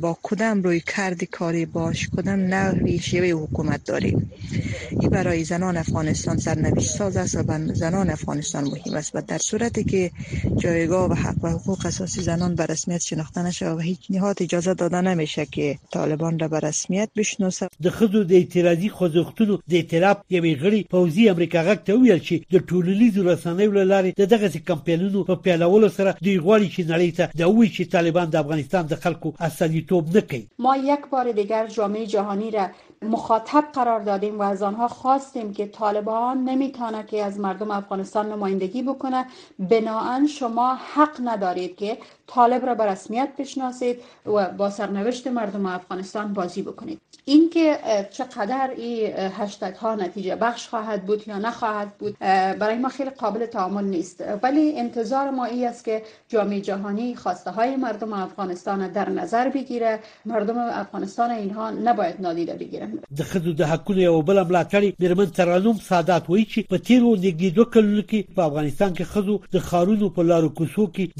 با 0.00 0.16
کدام 0.22 0.62
روی 0.62 0.80
کردی 0.80 1.26
کاری 1.26 1.66
باش 1.66 2.08
کدام 2.08 2.38
نوی 2.54 2.98
شیوه 2.98 3.26
حکومت 3.28 3.84
داری. 3.84 4.16
این 4.90 5.10
برای 5.10 5.44
زنان 5.44 5.76
افغانستان 5.76 6.36
سرنوشت 6.38 6.88
ساز 6.90 7.16
است 7.16 7.36
و 7.48 7.74
زنان 7.74 8.10
افغانستان 8.10 8.64
مهم 8.64 8.96
است 8.96 9.10
و 9.14 9.22
در 9.28 9.38
صورتی 9.38 9.84
که 9.84 10.10
جایگاه 10.56 11.10
و 11.10 11.14
حق 11.14 11.34
و 11.44 11.48
حقوق 11.50 11.86
اساسی 11.86 12.22
زنان 12.22 12.54
به 12.54 12.66
رسمیت 12.66 13.00
شناخته 13.02 13.42
نشه 13.42 13.70
و 13.70 13.78
هیچ 13.78 14.00
نهاد 14.10 14.36
اجازه 14.40 14.74
داده 14.74 15.00
نمیشه 15.00 15.46
که 15.46 15.78
طالبان 15.92 16.38
را 16.38 16.48
به 16.48 16.60
رسمیت 16.60 17.08
بشناسه 17.16 17.68
د 17.82 17.88
خدو 17.88 18.24
د 18.24 18.32
اعتراضي 18.32 18.90
خوځښتونو 18.90 19.58
د 19.70 19.74
اعتراف 19.74 20.16
یوې 20.30 20.56
غړي 20.60 20.88
پوزي 20.90 21.28
امریکا 21.28 21.58
غک 21.62 21.78
ته 21.84 21.94
ویل 21.98 22.18
چې 22.18 22.46
د 22.54 22.58
ټولنیزو 22.58 23.18
رسنیو 23.24 23.72
لارې 23.84 24.14
د 24.16 24.20
دغه 24.24 24.48
کمپاینونو 24.48 25.24
په 25.24 25.34
پیلولو 25.34 25.88
سره 25.88 26.14
دوی 26.22 26.40
غواړي 26.40 26.72
چې 26.74 26.80
نړۍ 26.92 27.16
ته 27.16 27.26
د 27.36 27.40
وی 27.48 27.68
چې 27.68 27.80
طالبان 27.82 28.30
د 28.30 28.36
افغانستان 28.36 28.86
د 28.86 28.94
خلکو 28.94 29.32
نکی 29.62 30.48
ما 30.58 30.76
یک 30.76 31.06
بار 31.10 31.32
دیگر 31.32 31.66
جامعه 31.66 32.06
جهانی 32.06 32.50
را 32.50 32.66
مخاطب 33.02 33.64
قرار 33.72 34.00
دادیم 34.00 34.38
و 34.38 34.42
از 34.42 34.62
آنها 34.62 34.88
خواستیم 34.88 35.52
که 35.52 35.66
طالبان 35.66 36.44
نمیتونه 36.44 37.02
که 37.04 37.24
از 37.24 37.40
مردم 37.40 37.70
افغانستان 37.70 38.32
نمایندگی 38.32 38.82
بکنه 38.82 39.26
بناان 39.58 40.26
شما 40.26 40.74
حق 40.74 41.20
ندارید 41.24 41.76
که 41.76 41.98
طالب 42.34 42.64
را 42.66 42.74
به 42.74 42.84
رسمیت 42.86 43.28
بشناسید 43.38 43.96
و 44.26 44.48
با 44.48 44.70
سرنوشت 44.70 45.26
مردم 45.26 45.66
افغانستان 45.66 46.32
بازی 46.32 46.62
بکنید 46.62 47.00
اینکه 47.24 47.78
چقدر 48.12 48.70
این 48.76 49.12
هشتگ 49.38 49.74
ها 49.74 49.94
نتیجه 49.94 50.36
بخش 50.36 50.68
خواهد 50.68 51.04
بود 51.06 51.28
یا 51.28 51.38
نخواهد 51.38 51.88
بود 51.98 52.18
برای 52.60 52.78
ما 52.78 52.88
خیلی 52.88 53.10
قابل 53.10 53.46
تعامل 53.46 53.84
نیست 53.84 54.24
ولی 54.42 54.78
انتظار 54.78 55.30
ما 55.30 55.44
ای 55.44 55.66
است 55.66 55.84
که 55.84 56.02
جامعه 56.28 56.60
جهانی 56.60 57.14
خواسته 57.14 57.50
های 57.50 57.76
مردم 57.76 58.12
افغانستان 58.12 58.88
در 58.88 59.10
نظر 59.10 59.48
بگیره 59.48 59.98
مردم 60.24 60.58
افغانستان 60.58 61.30
اینها 61.30 61.70
نباید 61.70 62.16
نادیده 62.20 62.54
بگیرند. 62.54 62.98
دخد 63.18 63.46
و 63.46 63.52
دهکون 63.52 63.98
یا 63.98 64.20
بل 64.20 64.44
ملاتړی 64.44 64.92
میرمن 64.98 65.26
ترانوم 65.26 65.76
سادات 65.76 66.24
کلونو 66.26 68.22
افغانستان 68.38 68.92
که 68.92 69.04
خدو 69.04 69.40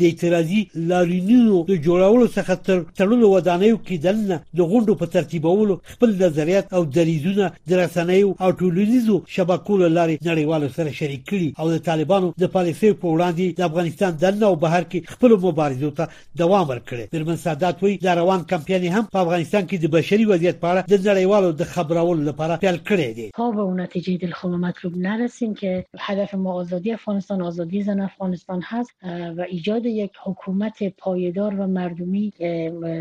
د 0.00 0.99
نارینیو 1.00 1.58
د 1.70 1.76
جوړولو 1.86 2.26
څخه 2.36 2.56
تر 2.68 2.80
تړلو 3.00 3.28
ودانیو 3.34 3.78
کې 3.80 4.02
دننه 4.06 4.36
د 4.60 4.68
غونډو 4.72 4.96
په 5.02 5.12
ترتیبولو 5.16 5.76
خپل 5.92 6.14
نظریات 6.22 6.74
او 6.78 6.82
دریزونه 6.96 7.48
د 7.72 7.82
رسنیو 7.82 8.34
او 8.46 8.50
ټولنیزو 8.62 9.16
شبکو 9.36 9.78
لارې 9.80 10.16
نړیوالو 10.28 10.68
سره 10.78 10.96
شریک 11.00 11.22
کړي 11.30 11.48
او 11.64 11.70
د 11.74 11.82
طالبانو 11.90 12.30
د 12.44 12.52
پالیسي 12.56 12.90
په 13.02 13.14
وړاندې 13.14 13.58
د 13.60 13.66
افغانستان 13.70 14.18
دننه 14.24 14.46
او 14.50 14.58
بهر 14.66 14.84
کې 14.88 15.16
خپل 15.16 15.36
مبارزو 15.44 15.90
ته 16.00 16.08
دوام 16.42 16.66
ورکړي 16.68 17.18
برمن 17.18 17.40
سادات 17.44 17.84
وی 17.86 17.94
د 18.06 18.18
روان 18.20 18.44
کمپاین 18.54 18.86
هم 18.98 19.04
په 19.16 19.22
افغانستان 19.24 19.68
کې 19.70 19.86
د 19.86 19.94
بشري 19.98 20.28
وضعیت 20.32 20.60
په 20.64 20.72
اړه 20.72 20.94
د 20.94 21.06
نړیوالو 21.08 21.54
د 21.62 21.70
خبرولو 21.76 22.28
لپاره 22.30 22.60
پیل 22.66 22.80
کړی 22.92 23.10
دی 23.20 23.28
تا 23.40 23.50
به 23.58 23.68
اون 23.68 23.80
نتیجه 23.84 24.16
دلخواه 24.26 24.60
مطلوب 24.66 25.00
نرسیم 25.08 25.54
که 25.54 25.84
هدف 26.08 26.34
ما 26.44 26.58
آزادی 26.64 26.96
افغانستان 26.98 27.42
آزادی 27.52 27.82
زن 27.90 28.04
افغانستان 28.08 28.62
هست 28.72 28.94
و 29.40 29.46
ایجاد 29.48 29.86
یک 30.00 30.22
حکومت 30.26 30.82
پایدار 30.98 31.60
و 31.60 31.66
مردمی 31.66 32.32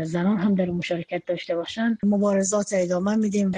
زنان 0.04 0.36
هم 0.38 0.54
در 0.54 0.64
مشارکت 0.70 1.22
داشته 1.26 1.56
باشند 1.56 1.98
مبارزات 2.02 2.70
ادامه 2.72 3.16
میدیم 3.16 3.52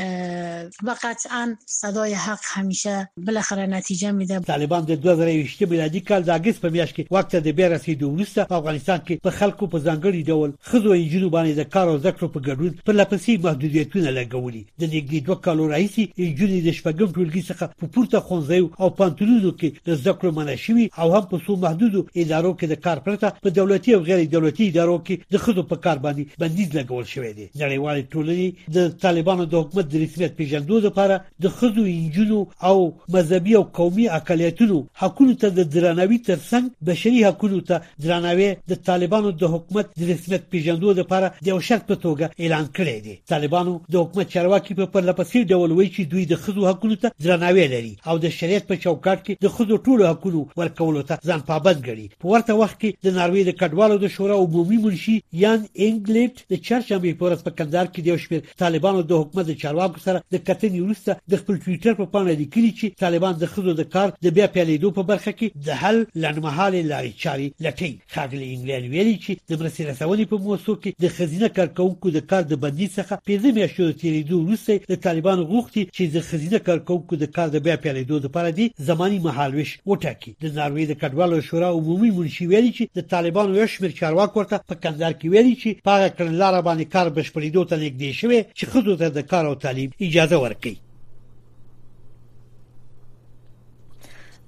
و 0.82 0.94
قطعا 1.02 1.56
صدای 1.66 2.12
حق 2.14 2.40
همیشه 2.44 3.08
بالاخره 3.26 3.66
نتیجه 3.66 4.10
میده 4.12 4.38
طالبان 4.38 4.80
د 4.84 4.90
2020 4.92 5.62
میلادي 5.62 6.00
کال 6.00 6.22
د 6.22 6.30
اگست 6.30 6.60
په 6.60 6.68
میاشت 6.68 7.00
کې 7.02 7.06
وخت 7.10 7.36
د 7.36 7.48
بیا 7.48 7.66
رسیدو 7.66 8.08
وروسته 8.10 8.44
په 8.44 8.54
افغانستان 8.54 8.98
کې 9.06 9.20
په 9.22 9.30
خلکو 9.30 9.66
په 9.66 9.78
ځانګړي 9.78 10.26
ډول 10.26 10.52
خزو 10.62 10.90
انجینو 10.90 11.30
باندې 11.30 11.58
د 11.58 11.64
کار 11.70 11.88
او 11.88 11.98
زکړو 11.98 12.28
په 12.36 12.40
ګډون 12.40 12.76
په 12.86 12.92
لپسې 12.92 13.44
محدودیتونه 13.44 14.10
لګولي 14.10 14.64
د 14.80 14.84
دې 14.90 15.26
دوه 15.26 15.40
کالو 15.40 15.68
رئیس 15.72 15.94
انجینو 16.16 16.60
د 16.68 16.72
شپږم 16.72 17.12
ټولګي 17.16 17.42
څخه 17.50 17.64
په 17.80 17.86
پورته 17.86 18.20
خونځي 18.20 18.62
او 18.80 18.90
پانتونو 18.90 19.52
کې 19.60 19.72
د 19.86 19.96
زکړو 20.04 20.30
منشوي 20.38 20.90
او 20.98 21.14
هم 21.16 21.24
په 21.30 21.40
سو 21.46 21.56
محدودو 21.56 22.06
ادارو 22.16 22.56
کې 22.60 22.64
د 22.68 22.74
کار 22.86 22.98
پرته 23.08 23.32
په 23.42 23.50
دولتي 23.50 23.94
او 23.94 24.02
غیر 24.16 24.28
دولتي 24.32 24.66
ادارو 24.70 24.96
کې 25.06 25.14
د 25.32 25.36
خدو 25.44 25.62
په 25.70 25.76
کار 25.86 25.98
باندې 26.04 26.28
بندیز 26.42 26.70
لګول 26.78 27.06
شوې 27.12 27.30
دي 27.38 27.46
نړیوال 27.62 27.96
ټولنې 28.12 28.74
د 28.76 28.98
طالبانو 29.04 29.44
د 29.52 29.54
حکومت 29.62 29.86
د 29.88 29.94
رسمیت 30.04 30.32
پیژندلو 30.40 30.78
لپاره 30.86 31.16
د 31.46 31.54
خدو 31.58 31.84
انجلو 31.94 32.40
او 32.70 32.74
مذهبي 33.16 33.54
او 33.60 33.62
قومي 33.78 34.08
اقالیتونو 34.18 34.78
حقوقو 35.02 35.34
ته 35.44 35.48
د 35.58 35.68
درناوي 35.76 36.18
ترڅنګ 36.28 36.64
بشري 36.90 37.24
حقوقو 37.28 37.60
ته 37.70 37.76
درناوي 38.06 38.48
د 38.74 38.82
طالبانو 38.90 39.30
د 39.44 39.54
حکومت 39.54 39.92
د 40.02 40.10
رسمیت 40.12 40.48
پیژندلو 40.56 40.94
لپاره 41.00 41.32
د 41.42 41.48
یو 41.52 41.60
شرط 41.70 41.86
په 41.92 41.96
توګه 42.04 42.24
اعلان 42.38 42.66
کړی 42.76 42.98
دی 43.08 43.16
طالبانو 43.34 43.74
د 43.92 43.96
حکومت 44.04 44.32
چارواکي 44.36 44.78
په 44.82 44.90
پرلپسې 44.94 45.50
ډول 45.54 45.70
وایي 45.78 45.90
چې 45.96 46.12
دوی 46.14 46.26
د 46.34 46.42
خدو 46.44 46.68
حقوقو 46.70 47.00
ته 47.02 47.08
درناوي 47.28 47.66
لري 47.76 47.94
او 48.14 48.18
د 48.26 48.34
شریعت 48.40 48.68
په 48.70 48.76
چوکاټ 48.84 49.18
کې 49.24 49.32
د 49.44 49.56
خدو 49.58 49.80
ټولو 49.88 50.10
حقوقو 50.12 50.44
ورکولو 50.62 51.02
ته 51.12 51.18
ځان 51.30 51.40
پابند 51.52 51.78
ګڼي 51.88 52.08
په 52.22 52.28
ورته 52.34 52.54
وخت 52.62 52.76
کې 52.78 52.90
د 53.06 53.14
ناروې 53.18 53.42
د 53.46 53.52
کډوالو 53.62 54.01
د 54.02 54.06
شورا 54.14 54.36
عمومي 54.44 54.78
منشي 54.84 55.16
یان 55.42 55.60
انګلیټ 55.86 56.34
د 56.52 56.54
چرچمې 56.66 57.12
پورس 57.20 57.40
په 57.46 57.50
کندهار 57.58 57.86
کې 57.92 58.00
د 58.02 58.06
یو 58.12 58.18
شمېر 58.24 58.40
طالبانو 58.62 59.00
د 59.10 59.20
حکومت 59.22 59.46
د 59.50 59.58
چارواکو 59.62 59.98
سره 60.06 60.18
د 60.34 60.40
کتنې 60.46 60.80
وروسته 60.84 61.12
د 61.34 61.42
خپل 61.42 61.54
ټوئیټر 61.64 61.92
په 62.00 62.06
پاڼه 62.14 62.32
لیکلي 62.42 62.70
چې 62.78 62.96
طالبان 63.04 63.34
د 63.42 63.52
خزو 63.52 63.74
د 63.80 63.84
کار 63.96 64.08
د 64.26 64.34
بیا 64.38 64.46
پیلېدو 64.56 64.88
په 64.98 65.06
برخه 65.10 65.34
کې 65.38 65.66
د 65.68 65.80
حل 65.82 65.98
لنمحاله 66.24 66.80
لارې 66.92 67.12
چارې 67.24 67.62
لټي 67.66 67.90
خاګلی 68.16 68.46
انګلیټ 68.54 68.84
ویلي 68.94 69.14
چې 69.18 69.32
د 69.50 69.62
مرستې 69.62 69.82
رسونې 69.90 70.24
په 70.32 70.36
موضوع 70.48 70.76
کې 70.82 71.06
د 71.06 71.14
خزینه 71.20 71.52
کارکونکو 71.60 72.14
د 72.18 72.26
کار 72.34 72.48
د 72.52 72.60
بندي 72.66 72.88
څخه 72.96 73.22
پیزه 73.30 73.54
میاشتو 73.60 73.90
تیریدو 74.02 74.42
وروسته 74.42 74.90
د 74.94 75.02
طالبانو 75.08 75.46
غوښتي 75.52 75.82
چې 75.84 76.12
د 76.16 76.26
خزینه 76.32 76.64
کارکونکو 76.70 77.20
د 77.24 77.32
کار 77.38 77.54
د 77.56 77.64
بیا 77.68 77.78
پیلېدو 77.86 78.26
لپاره 78.26 78.56
دی 78.60 78.68
زماني 78.90 79.22
مهالويش 79.28 79.76
وټاکي 79.86 80.36
د 80.44 80.60
ناروې 80.60 80.92
د 80.92 81.00
کډوالو 81.04 81.44
شورا 81.50 81.72
عمومي 81.78 82.12
منشي 82.20 82.46
ویلي 82.52 82.74
چې 82.76 83.00
د 83.00 83.08
طالبانو 83.16 83.58
یو 83.60 83.68
شمېر 83.76 83.91
مدیر 83.92 84.00
چارواکو 84.00 84.40
ورته 84.40 84.58
په 84.68 84.74
کندهار 84.82 85.12
کې 85.20 85.26
ویلي 85.32 85.54
چې 85.62 85.70
پاغه 85.86 86.08
کړلاره 86.16 86.60
باندې 86.68 86.84
کار 86.94 87.06
بشپړېدو 87.16 87.62
ته 87.70 87.76
نږدې 87.84 88.10
شوی 88.20 88.40
چې 88.58 88.64
خود 88.70 88.86
ته 89.00 89.08
د 89.08 89.18
کار 89.30 89.44
او 89.50 89.54
تعلیم 89.64 89.90
اجازه 90.06 90.36
ورکړي 90.44 90.74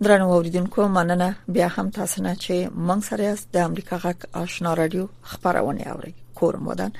درنو 0.04 0.26
اوریدونکو 0.34 0.80
مننه 0.96 1.28
بیا 1.54 1.68
هم 1.76 1.88
تاسو 1.98 2.16
نه 2.26 2.32
چې 2.44 2.54
موږ 2.86 3.00
سره 3.10 3.26
د 3.54 3.56
امریکا 3.68 3.96
غک 4.04 4.20
آشنا 4.44 4.70
رادیو 4.80 5.04
خبرونه 5.30 5.82
اورئ 5.92 6.14
کور 6.38 6.56
مودن 6.66 6.90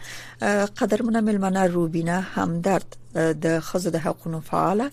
قدرمنه 0.81 1.21
ملمنه 1.21 1.67
روبینه 1.67 2.19
همدرد 2.35 2.97
د 3.45 3.61
خزو 3.61 3.91
د 3.91 3.97
حقوقو 3.97 4.41
فعاله 4.51 4.87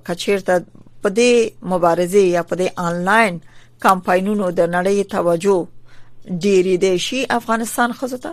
کچیرته 0.07 0.55
په 1.01 1.09
دې 1.17 1.31
مبارزه 1.73 2.23
یا 2.35 2.43
په 2.49 2.55
دې 2.61 2.67
انلاین 2.88 3.39
کمپاینونو 3.83 4.49
د 4.59 4.69
نړۍ 4.75 4.95
توجه 5.17 5.67
ډیری 6.45 6.77
دی 6.77 6.93
شي 6.99 7.19
افغانستان 7.41 7.93
خزه 7.93 8.17
ته 8.23 8.31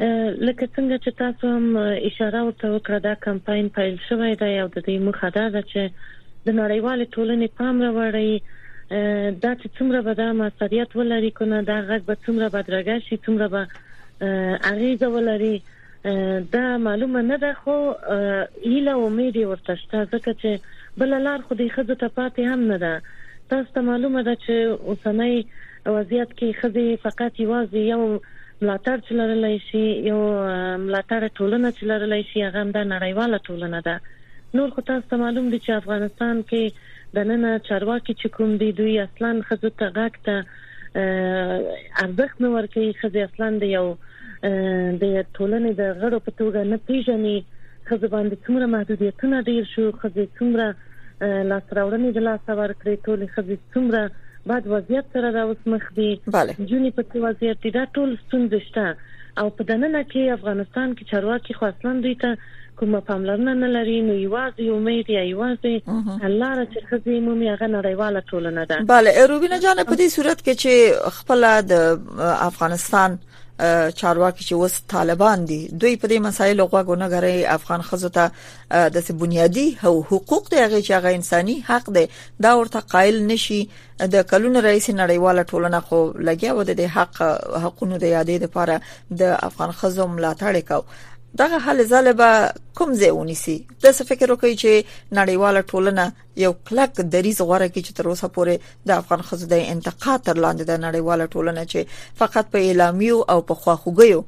لکه 0.00 0.66
څنګه 0.76 0.96
چې 1.04 1.10
تاسو 1.20 1.44
هم 1.54 1.66
اشاره 2.08 2.40
ورته 2.46 2.66
وکړه 2.74 2.98
دا 3.06 3.14
کمپاین 3.26 3.68
پیل 3.78 3.96
شوی 4.08 4.34
دی 4.42 4.52
او 4.64 4.66
د 4.74 4.76
دې 4.86 4.96
مخه 5.06 5.28
دا 5.38 5.44
ده 5.56 5.62
چې 5.70 5.80
د 6.46 6.56
نړیوال 6.60 7.00
ټولنې 7.14 7.48
پام 7.58 7.74
راوړي 7.84 8.32
دا 9.44 9.52
چې 9.60 9.66
څومره 9.78 10.00
به 10.10 10.20
دا 10.22 10.28
مسریات 10.42 10.90
ولري 11.00 11.30
کنه 11.40 11.58
دا 11.72 11.78
غږ 11.88 12.00
به 12.06 12.16
څومره 12.24 12.48
بدرګه 12.54 12.96
شي 13.06 13.16
څومره 13.24 13.46
به 13.54 13.62
اغیزه 14.70 15.08
ولري 15.16 15.56
دا 16.54 16.62
معلومه 16.86 17.22
نه 17.34 17.42
ده 17.44 17.52
خو 17.64 17.76
هیله 18.66 18.94
امید 19.08 19.36
ورته 19.36 19.74
شته 19.84 20.04
ځکه 20.12 20.30
چې 20.40 20.50
بل 21.02 21.10
لار 21.26 21.40
خو 21.46 21.54
دې 21.54 21.68
خزه 21.76 21.94
ته 22.06 22.14
پاتې 22.20 22.42
هم 22.50 22.60
نه 22.72 22.78
ده 22.84 22.94
تاسو 23.50 23.68
ته 23.76 23.80
معلومه 23.92 24.22
ده 24.30 24.34
چې 24.34 24.54
اوسنۍ 24.88 25.36
وضعیت 25.86 26.30
کې 26.38 26.48
خزه 26.64 26.96
فقط 27.10 27.40
یوازې 27.40 27.80
یو 27.92 28.20
ملاتړ 28.62 28.96
چې 29.06 29.12
لرلای 29.20 29.56
شي 29.68 29.80
یو 30.10 30.18
ملاتړ 30.86 31.20
ټولنه 31.40 31.68
چې 31.76 31.82
لرلای 31.90 32.22
شي 32.30 32.38
هغه 32.46 32.62
د 32.76 32.80
نړیواله 32.94 33.38
ټولنه 33.50 33.78
ده 33.88 33.96
نور 34.58 34.68
خو 34.76 34.80
تاسو 34.90 35.12
معلوم 35.22 35.46
دي 35.52 35.58
چې 35.64 35.80
افغانستان 35.82 36.36
کې 36.48 36.62
د 37.18 37.28
نن 37.28 37.44
چارواکي 37.68 38.14
چې 38.20 38.28
کوم 38.38 38.50
دي 38.62 38.68
دوی 38.80 38.94
اصلا 39.06 39.30
خزو 39.50 39.70
ته 39.82 39.86
غاکته 39.98 40.36
ارزښت 42.02 42.36
نو 42.46 42.52
ورکوي 42.56 42.90
خزو 43.02 43.20
اصلا 43.28 43.48
د 43.64 43.74
یو 43.76 43.86
د 43.96 45.06
ټولنې 45.06 45.78
د 45.80 45.82
غړو 46.00 46.18
په 46.26 46.36
توګه 46.40 46.60
نه 46.72 46.78
پیژني 46.90 47.36
خزو 47.88 48.12
باندې 48.14 48.36
څومره 48.44 48.66
محدودیتونه 48.76 49.44
ډیر 49.52 49.70
شو 49.74 49.86
خزو 50.04 50.26
څومره 50.40 50.66
لاسراوړنې 50.70 52.10
د 52.16 52.26
لاس 52.28 52.42
ورکړې 52.60 52.94
ټولې 53.06 53.28
خزو 53.36 53.56
څومره 53.74 54.04
بعد 54.48 54.66
وضعیت 54.68 55.04
سره 55.14 55.32
دا 55.32 55.42
اوس 55.42 55.60
مخ 55.72 55.84
دی 55.96 56.08
جونې 56.26 56.92
په 56.98 57.04
څه 57.08 57.24
وضعیت 57.24 57.64
دی 57.66 57.72
دا 57.76 57.84
ټول 57.98 58.14
ستونزې 58.20 58.60
شته 58.68 59.42
او 59.42 59.46
په 59.58 59.66
دننه 59.70 60.00
کې 60.12 60.38
افغانستان 60.38 60.94
کې 60.94 61.10
چارواکي 61.12 61.56
خو 61.58 61.66
اصلا 61.72 61.92
دوی 62.06 62.14
ته 62.22 62.54
کومه 62.82 63.00
پاملرنه 63.10 63.54
نه 63.60 63.68
لري 63.74 63.98
نو 64.08 64.16
یوازې 64.18 64.78
امید 64.78 65.12
یا 65.16 65.22
یوازې 65.30 66.20
الله 66.30 66.50
را 66.60 66.64
چې 66.64 66.88
خزي 66.92 67.18
مو 67.28 67.34
می 67.42 67.50
هغه 67.52 67.70
نړیواله 67.76 68.24
ټولنه 68.30 68.66
ده 68.72 68.88
bale 68.92 69.12
روبینا 69.32 69.60
جان 69.66 69.82
په 69.90 70.00
دې 70.02 70.14
صورت 70.16 70.44
کې 70.46 70.60
چې 70.64 71.16
خپل 71.20 71.48
د 71.72 72.42
افغانستان 72.50 73.18
چارواکي 73.96 74.44
چې 74.48 74.52
وس 74.54 74.80
طالبان 74.90 75.44
دي 75.48 75.58
دوی 75.80 75.96
په 75.96 76.06
دې 76.10 76.18
مسایلو 76.26 76.68
غوږونه 76.72 77.06
غري 77.14 77.44
افغان 77.54 77.82
خزو 77.88 78.08
ته 78.16 78.30
د 78.34 78.96
څه 79.06 79.12
بنیادی 79.22 79.66
حقوق 79.84 80.44
دی 80.50 80.56
هغه 80.56 80.82
چې 80.86 80.90
هغه 80.90 81.10
انساني 81.18 81.56
حق 81.70 81.90
دی 81.96 82.04
دا 82.46 82.52
ورته 82.58 82.80
قائل 82.94 83.16
نشي 83.30 83.60
د 84.14 84.24
کلونو 84.34 84.60
رئیس 84.68 84.86
نړیواله 84.90 85.42
ټولنه 85.50 85.80
خو 85.88 85.98
لګیا 86.12 86.52
و 86.52 86.62
د 86.62 86.80
حق 86.96 87.22
حقونو 87.64 87.96
د 87.98 88.04
یادې 88.16 88.36
لپاره 88.44 88.80
د 89.22 89.36
افغان 89.50 89.72
خزو 89.80 90.06
ملاتړ 90.16 90.56
کو 90.72 90.82
دغه 91.36 91.58
حل 91.58 91.84
زله 91.84 92.12
به 92.12 92.52
کوم 92.74 92.94
ځای 93.00 93.10
ونیسي 93.10 93.56
د 93.84 93.92
څه 93.96 94.02
فکر 94.10 94.26
وکړي 94.32 94.54
چې 94.62 94.72
نړیواله 95.18 95.60
ټولنه 95.70 96.04
یو 96.44 96.52
کلک 96.68 96.92
دریز 97.14 97.38
غوړه 97.48 97.68
کې 97.74 97.82
چې 97.86 97.92
تر 97.98 98.06
اوسه 98.10 98.28
پورې 98.34 98.54
د 98.88 98.90
افغان 99.02 99.22
خزو 99.30 99.46
د 99.50 99.54
انتقاد 99.72 100.20
تر 100.28 100.36
لاندې 100.44 100.64
د 100.64 100.72
نړیواله 100.84 101.24
ټولنه 101.34 101.62
چې 101.72 101.78
فقط 102.22 102.44
په 102.54 102.58
اعلامیو 102.68 103.18
او 103.32 103.38
په 103.48 103.54
خواخوګیو 103.62 104.22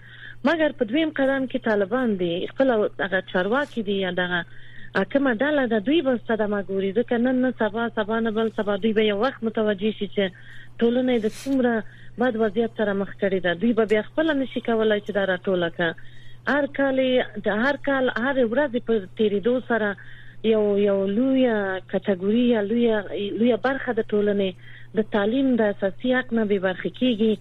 مګر 0.48 0.72
په 0.80 0.88
دویم 0.92 1.12
قدم 1.20 1.46
کې 1.52 1.66
طالبان 1.68 2.16
دي 2.22 2.32
خپل 2.52 2.72
هغه 3.04 3.20
چارواکي 3.32 3.84
دي 3.90 3.98
یا 4.06 4.12
دغه 4.22 4.40
کومه 5.14 5.32
ډله 5.44 5.64
د 5.74 5.86
دوی 5.88 6.00
په 6.08 6.18
صدمه 6.28 6.60
ګوري 6.70 6.92
ځکه 7.00 7.18
نن 7.26 7.36
نه 7.46 7.52
سبا 7.60 7.84
سبا 7.96 8.20
نه 8.26 8.32
بل 8.38 8.52
سبا 8.60 8.76
دوی 8.84 8.94
به 9.00 9.04
یو 9.08 9.18
وخت 9.24 9.44
متوجي 9.48 9.92
شي 10.00 10.08
چې 10.16 10.54
ټولنه 10.80 11.14
د 11.26 11.34
څومره 11.42 11.76
بد 12.22 12.36
وضعیت 12.44 12.72
سره 12.82 12.94
مخ 13.02 13.10
کړي 13.22 13.40
ده 13.46 13.54
دوی 13.64 13.74
به 13.80 13.86
بیا 13.94 14.04
خپل 14.10 14.28
نشي 14.42 14.62
کولای 14.70 15.00
چې 15.06 15.12
دا 15.18 15.24
راټوله 15.34 15.70
کا 15.78 15.90
هر 16.54 16.66
کال 16.78 16.98
د 17.48 17.66
هر 17.66 17.78
کال 17.90 18.06
هر 18.28 18.36
ورځ 18.54 18.72
په 18.90 18.94
تیریدو 19.20 19.56
سره 19.72 19.90
یو 20.54 20.64
یو 20.86 20.98
لوی 21.18 21.44
کټګوري 21.92 22.44
یا 22.56 22.62
لوی 22.62 22.86
لوی 23.40 23.52
برخه 23.68 23.94
د 23.94 24.02
ټولنې 24.14 24.74
د 24.98 25.08
تعلیم 25.16 25.48
د 25.60 25.72
اساسي 25.74 26.12
حق 26.18 26.34
نه 26.40 26.44
به 26.52 26.60
برخه 26.68 26.90
کیږي 27.00 27.34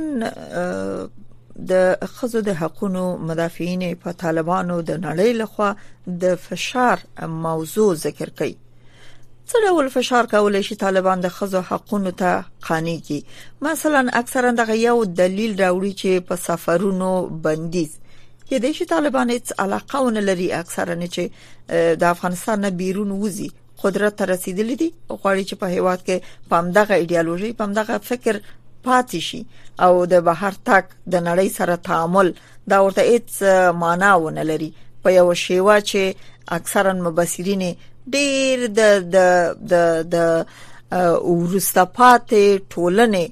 د 1.72 2.08
خزو 2.16 2.40
د 2.48 2.56
حقوقو 2.62 3.04
مدافعین 3.32 3.82
په 4.06 4.12
طالبانو 4.24 4.80
د 4.90 5.00
نړۍ 5.06 5.38
لخوا 5.42 5.76
د 6.26 6.38
فشار 6.48 7.04
موضوع 7.46 7.88
ذکر 8.04 8.32
کوي 8.40 8.54
څه 9.54 9.60
ډول 9.68 9.88
فشار 9.94 10.24
کولای 10.32 10.62
شي 10.66 10.74
طالبان 10.82 11.20
د 11.22 11.28
خزو 11.38 11.60
حقونو 11.70 12.10
ته 12.20 12.44
قانع 12.68 12.94
کړي 13.08 13.24
مثلا 13.66 14.02
اکثرا 14.20 14.50
دغه 14.60 14.76
یو 14.88 14.94
دلیل 15.20 15.52
راوړي 15.62 15.92
چې 16.02 16.24
په 16.28 16.36
سفرونو 16.46 17.10
بندیز 17.46 17.92
کې 18.46 18.56
د 18.66 18.78
شي 18.78 18.86
طالبان 18.94 19.32
هیڅ 19.34 19.52
علاقه 19.66 20.00
ونه 20.06 20.20
لري 20.28 20.46
اکثرا 20.60 20.96
چې 21.02 21.92
د 22.04 22.08
افغانستان 22.12 22.60
نه 22.66 22.70
بیرون 22.80 23.12
وځي 23.20 23.50
قدرت 23.84 24.16
ته 24.22 24.30
رسیدلې 24.32 24.78
دي 24.82 24.88
غواړي 25.10 25.44
چې 25.48 25.54
په 25.54 25.66
هیواد 25.74 26.00
کې 26.06 26.48
پامدغه 26.54 26.94
ایديالوژي 27.04 27.52
پامدغه 27.60 27.98
فکر 28.10 28.40
پاتې 28.86 29.18
شي 29.30 29.44
او 29.88 29.92
د 30.16 30.24
بهر 30.30 30.56
تک 30.72 30.92
د 31.12 31.24
نړۍ 31.28 31.48
سره 31.58 31.76
تعامل 31.92 32.34
دا 32.70 32.78
ورته 32.88 33.08
هیڅ 33.12 33.78
معنا 33.86 34.14
ونه 34.26 34.42
لري 34.52 34.72
په 35.06 35.10
یو 35.20 35.30
شیوا 35.46 35.80
چې 35.80 36.30
اکثرا 36.54 36.92
مبصرین 37.06 37.62
ډېر 38.10 38.66
د 38.68 38.82
د 39.14 39.18
د 39.72 39.74
د 40.14 40.16
ورستپات 40.92 42.28
ټولنې 42.72 43.26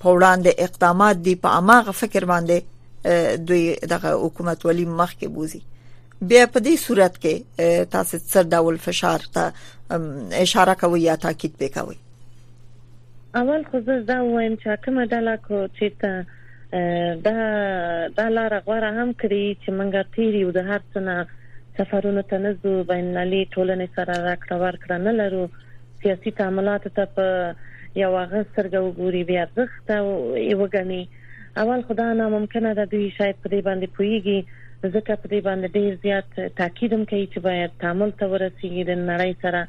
په 0.00 0.10
وړاندې 0.16 0.50
اقدامات 0.66 1.16
دي 1.26 1.34
په 1.44 1.48
اماغه 1.58 1.92
فکر 2.00 2.24
باندې 2.30 3.38
دوی 3.46 3.64
دغه 3.90 4.10
حکومت 4.24 4.64
ولی 4.66 4.84
مخ 4.98 5.10
کې 5.20 5.26
بوزي 5.28 5.60
بیا 6.22 6.46
په 6.52 6.58
دې 6.66 6.76
صورت 6.84 7.14
کې 7.22 7.86
تاسو 7.94 8.18
سر 8.18 8.44
ډول 8.48 8.78
فشار 8.84 9.20
ته 9.34 9.44
اشاره 10.42 10.74
کوي 10.80 11.02
یا 11.02 11.16
تاکید 11.16 11.52
وکوي 11.60 11.98
اول 13.38 13.62
خو 13.70 13.78
زه 13.80 13.98
دا 14.08 14.22
وایم 14.22 14.54
چې 14.62 14.84
کومه 14.84 15.04
ډله 15.04 15.36
کو 15.46 15.66
چې 15.76 15.86
ته 16.00 16.24
دا 17.26 17.38
دا 18.16 18.28
لار 18.28 18.58
غواره 18.66 18.90
هم 18.98 19.12
کړی 19.20 19.44
چې 19.62 19.70
منګه 19.70 20.04
تیری 20.14 20.42
او 20.44 20.50
د 20.50 20.58
هر 20.70 20.80
څه 20.92 20.98
نه 21.00 21.16
سفرونو 21.78 22.22
ته 22.30 22.36
نه 22.44 22.50
ځو 22.62 22.72
بینالي 22.90 23.40
ټولنې 23.54 23.86
سره 23.96 24.14
راکړه 24.28 24.56
ورکړه 24.64 24.96
نه 25.06 25.12
لرو 25.20 25.42
سیاسي 26.02 26.30
تعاملات 26.40 26.84
ته 26.98 27.04
په 27.16 27.26
یو 28.02 28.12
هغه 28.22 28.38
سترګه 28.50 28.78
وګوري 28.86 29.22
بیا 29.30 29.44
ځخته 29.56 29.96
یو 30.52 30.66
غني 30.74 31.02
اول 31.64 31.80
خدای 31.90 32.12
نه 32.20 32.26
ممکنه 32.36 32.70
ده 32.80 32.84
دوی 32.94 33.06
شاید 33.18 33.36
په 33.44 33.48
دې 33.52 33.60
باندې 33.68 33.88
پويږي 33.96 34.40
ځکه 34.94 35.12
په 35.20 35.26
دې 35.32 35.40
باندې 35.46 35.68
ډیر 35.76 35.92
زیات 36.04 36.28
تاکید 36.62 36.90
هم 36.96 37.02
کوي 37.12 37.24
چې 37.32 37.38
باید 37.48 37.70
تعامل 37.84 38.10
ته 38.22 38.30
ورسیږي 38.32 38.82
د 38.90 39.00
نړۍ 39.10 39.30
سره 39.42 39.60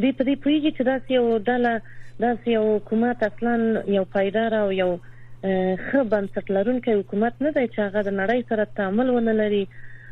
دې 0.00 0.10
په 0.16 0.22
دې 0.28 0.36
پويږي 0.42 0.70
چې 0.76 0.82
دا 0.88 0.96
یو 1.16 1.24
ډله 1.48 1.74
دا 2.22 2.30
یو 2.56 2.64
حکومت 2.76 3.18
اصلا 3.28 3.54
یو 3.96 4.04
پایدار 4.14 4.50
او 4.62 4.66
یو 4.82 4.90
خبر 5.86 6.04
بنسټ 6.12 6.44
لرونکي 6.56 6.90
حکومت 7.00 7.34
نه 7.44 7.50
دی 7.56 7.64
چې 7.72 7.78
هغه 7.86 8.00
د 8.08 8.16
نړۍ 8.20 8.38
سره 8.50 8.72
تعامل 8.80 9.08
ونه 9.12 9.32
لري 9.42 9.64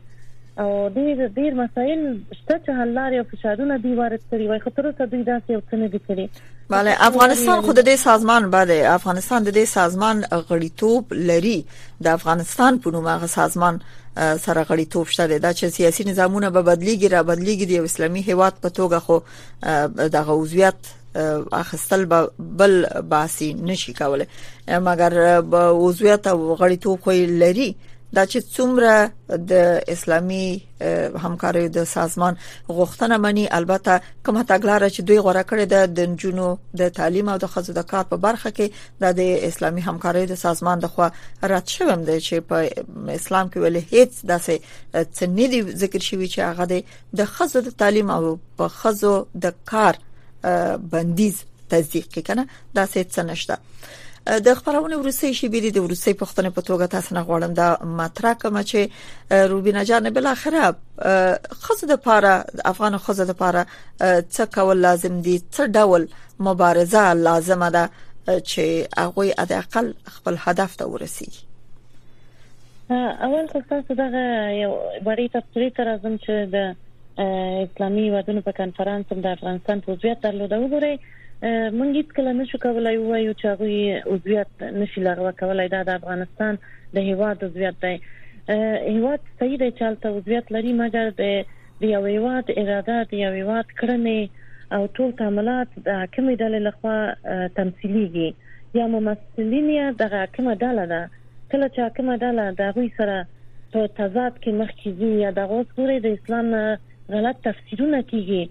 او 0.60 0.70
ډیر 0.94 1.18
ډیر 1.34 1.54
مسایل 1.58 2.00
شته 2.04 2.54
چې 2.54 2.74
حل 2.78 2.88
لارې 2.94 3.18
او 3.20 3.26
فشارونه 3.32 3.74
دی 3.82 3.90
وارد 3.98 4.22
کړي 4.30 4.44
وای 4.52 4.60
خو 4.64 4.70
تر 4.76 4.86
اوسه 4.88 5.06
دوی 5.10 5.20
داسې 5.24 5.50
یو 5.50 5.60
څه 5.70 5.74
نه 5.74 5.86
دي 5.92 6.00
کړی 6.08 6.40
بله 6.72 6.94
افغانستان 7.06 7.60
خود 7.66 7.78
دې 7.90 7.96
سازمان 8.06 8.48
بله 8.54 8.88
افغانستان 8.94 9.42
د 9.48 9.54
دې 9.62 9.68
سازمان 9.74 10.24
غړیتوب 10.32 11.12
لري 11.30 11.54
د 12.06 12.18
افغانستان 12.20 12.78
په 12.86 12.90
نوم 12.96 13.06
هغه 13.10 13.26
سازمان 13.34 13.78
سره 14.16 14.64
غړیتوب 14.64 15.04
شته 15.16 15.28
دا 15.38 15.52
چې 15.52 15.64
سیاسي 15.80 16.04
نظامونه 16.12 16.50
به 16.56 16.62
بدلیږي 16.62 17.12
را 17.12 17.22
بدلیږي 17.22 17.64
د 17.72 17.90
اسلامي 17.90 18.20
هیواد 18.20 18.52
په 18.62 18.68
توګه 18.68 19.00
خو 19.00 19.20
د 20.16 20.24
غوزیت 20.24 20.76
اخستل 21.60 22.04
با 22.14 22.24
بل 22.64 22.80
باسي 23.14 23.52
نشي 23.70 23.92
کولای 24.00 24.26
مګر 24.68 25.14
عضویت 25.54 26.26
او 26.32 26.40
غړیتوب 26.56 27.02
خو 27.06 27.10
لري 27.44 27.68
دا 28.16 28.22
چې 28.26 28.40
څومره 28.52 29.38
د 29.48 29.72
اسلامي 29.94 30.44
همکاریو 31.24 31.72
د 31.76 31.84
سازمان 31.90 32.38
غوښتنه 32.76 33.18
مني 33.24 33.44
البته 33.58 34.00
کومه 34.26 34.44
تګلارې 34.52 34.88
چې 34.94 35.00
دوی 35.08 35.18
غوړه 35.24 35.42
کړې 35.50 35.64
ده 35.72 35.80
د 35.86 36.00
جنونو 36.20 36.58
د 36.80 36.88
تعلیم 37.00 37.28
او 37.32 37.36
د 37.42 37.46
خزو 37.54 37.72
د 37.80 37.86
کار 37.92 38.04
په 38.12 38.16
برخه 38.16 38.50
کې 38.56 38.66
د 39.20 39.20
اسلامي 39.50 39.80
همکاریو 39.88 40.30
د 40.32 40.40
سازمان 40.44 40.78
د 40.84 40.94
خوا 40.94 41.10
رد 41.54 41.66
شوم 41.74 42.04
دی 42.08 42.18
چې 42.26 42.34
په 42.50 42.56
اسلام 43.18 43.46
کې 43.50 43.58
ولې 43.64 43.82
هیڅ 43.92 44.10
داسې 44.32 44.54
څه 45.16 45.26
نه 45.36 45.46
دی 45.52 45.62
ذکر 45.84 46.02
شوی 46.08 46.28
چې 46.28 46.40
هغه 46.40 46.66
د 47.22 47.30
خزو 47.36 47.64
د 47.70 47.78
تعلیم 47.84 48.10
او 48.16 48.36
په 48.56 48.68
خزو 48.80 49.14
د 49.44 49.54
کار 49.72 49.94
بندیز 50.96 51.44
تصدیق 51.70 52.18
کنه 52.26 52.44
دا 52.74 52.86
څه 52.86 53.18
نشته 53.30 53.56
د 54.28 54.48
خبرونه 54.54 54.96
ورسې 55.02 55.28
شي 55.36 55.48
بیرې 55.52 55.68
د 55.74 55.78
ورسې 55.84 56.14
پښتنې 56.22 56.50
په 56.56 56.62
توګه 56.68 56.86
تاسو 56.94 57.14
نه 57.18 57.22
غواړم 57.28 57.52
دا 57.58 57.68
مطرح 58.00 58.32
کوم 58.42 58.56
چې 58.70 58.80
روبینا 59.52 59.82
جان 59.90 60.06
بل 60.18 60.26
اخره 60.32 60.64
خزه 61.62 61.86
د 61.92 61.94
پاره 62.08 62.32
افغان 62.72 62.98
خزه 63.06 63.26
د 63.30 63.38
پاره 63.42 63.62
څه 64.34 64.46
کول 64.56 64.78
لازم 64.88 65.14
دي 65.28 65.36
څه 65.38 65.64
ډول 65.78 66.04
مبارزه 66.48 67.04
لازمه 67.20 67.68
ده 67.76 67.84
چې 67.94 68.66
هغه 68.96 69.46
د 69.52 69.56
اقل 69.62 69.88
خپل 70.18 70.36
هدف 70.44 70.76
ته 70.82 70.90
ورسیږي 70.90 72.92
اول 73.28 73.48
څه 73.54 73.70
تاسو 73.72 73.94
دغه 74.02 74.26
یو 74.64 74.72
بریته 75.08 75.42
تری 75.54 75.70
تر 75.80 75.88
ازم 75.94 76.14
چې 76.16 76.32
د 76.56 76.58
اسلامي 77.64 78.02
وادونو 78.14 78.40
په 78.48 78.52
کانفرنس 78.58 79.06
هم 79.14 79.18
د 79.26 79.32
افغانستان 79.36 79.76
په 79.86 79.94
وضعیت 79.94 80.18
درلوده 80.26 80.56
وګوري 80.64 80.92
مونږ 81.78 81.90
هیڅ 81.98 82.08
کله 82.18 82.30
نشو 82.40 82.56
کولای 82.64 82.96
وایو 82.98 83.32
چې 83.40 83.44
هغه 83.54 83.68
وضعیت 84.16 84.50
نشي 84.82 85.00
لغوه 85.06 85.32
کولای 85.40 85.68
دا 85.74 85.80
د 85.88 85.98
افغانستان 86.02 86.58
د 86.94 87.08
هیواد 87.10 87.38
وضعیت 87.46 87.76
دی 87.86 87.94
هیواد 88.94 89.20
صحیح 89.38 89.58
دی 89.62 89.70
چې 89.78 90.00
تل 90.06 90.12
وضعیت 90.18 90.46
لري 90.58 90.72
مګر 90.82 91.06
د 91.22 91.24
د 91.82 91.94
یو 91.96 92.02
هیواد 92.14 92.52
اراده 92.60 92.96
د 93.10 93.12
یو 93.24 93.32
هیواد 93.40 93.66
کړنې 93.72 94.78
او 94.78 94.82
ټول 94.98 95.10
تعاملات 95.22 95.76
د 95.86 96.02
حکومت 96.02 96.40
ډلې 96.42 96.60
لخوا 96.70 97.52
تمثيليږي 97.58 98.28
یا 98.80 98.86
ممثلین 98.98 99.68
یا 99.78 99.86
د 100.02 100.12
حکومت 100.18 100.64
ډله 100.66 100.86
ده 100.94 101.02
کله 101.50 101.68
چې 101.74 101.88
حکومت 101.90 102.24
ډله 102.26 102.46
د 102.62 102.76
غوي 102.78 102.90
سره 103.00 103.18
په 103.76 103.90
تضاد 103.98 104.36
کې 104.42 104.60
مخ 104.62 104.70
کیږي 104.82 105.24
یا 105.28 105.32
د 105.40 105.50
غوس 105.52 105.68
ګوري 105.80 105.98
د 106.06 106.16
اسلام 106.18 106.54
غلط 107.12 107.36
تفسیرونه 107.44 108.02
کیږي 108.02 108.48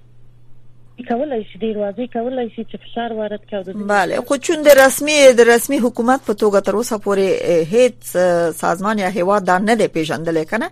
کولای 1.08 1.44
شي 1.50 1.58
ډیر 1.64 1.78
واضح 1.78 2.06
کولای 2.14 2.50
شي 2.54 2.64
چې 2.72 2.78
فشار 2.84 3.12
وارد 3.18 3.42
کړو 3.50 3.90
بله 3.92 4.22
خو 4.30 4.38
چون 4.46 4.64
د 4.68 4.78
رسمي 4.80 5.18
د 5.40 5.48
رسمي 5.50 5.78
حکومت 5.84 6.24
په 6.30 6.34
توګه 6.44 6.62
تر 6.70 6.78
اوسه 6.80 6.98
پورې 7.08 7.68
هیڅ 7.74 8.56
سازمان 8.62 9.00
یا 9.04 9.10
هیواد 9.18 9.46
دا 9.50 9.58
نه 9.66 9.76
دی 9.82 9.88
پیژندل 9.98 10.40
کنه 10.54 10.70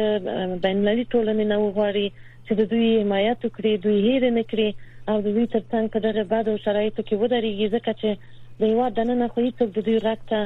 بینلري 0.65 1.05
ټولنې 1.13 1.45
نه 1.53 1.57
وغواړي 1.65 2.07
چې 2.47 2.53
د 2.59 2.63
دوی 2.73 2.89
حمایت 3.03 3.39
وکړي 3.43 3.73
دوی 3.85 3.99
هیر 4.09 4.23
نه 4.39 4.43
کړي 4.51 4.69
او 5.13 5.17
د 5.27 5.33
دوی 5.37 5.47
ترڅنګ 5.55 5.85
کډره 5.93 6.25
بعد 6.33 6.47
او 6.53 6.57
شرایطو 6.67 7.03
کې 7.07 7.17
ودرېږي 7.21 7.69
ځکه 7.75 7.91
چې 8.01 8.11
د 8.61 8.63
یو 8.73 8.89
دننه 8.99 9.29
خو 9.37 9.41
هیڅ 9.47 9.57
د 9.77 9.85
دوی 9.87 9.97
راکته 9.99 10.41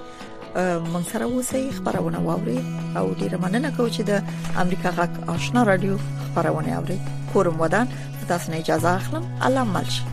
مون 0.95 1.03
سره 1.11 1.23
اوسئ 1.27 1.65
خبرونه 1.81 2.19
واوري 2.29 2.57
او 3.01 3.05
ډیره 3.19 3.37
مننه 3.47 3.71
کوم 3.77 3.89
چې 3.95 4.01
د 4.13 4.23
امریکا 4.65 4.89
غاک 5.01 5.11
آشنا 5.35 5.63
رادیو 5.73 5.97
خبرونه 6.07 6.79
اوري 6.79 6.99
کوم 7.33 7.61
ودان 7.65 7.87
تاسو 8.33 8.51
نه 8.55 8.65
اجازه 8.65 8.89
اخلم 9.03 9.25
الله 9.51 9.63
ملشه 9.77 10.12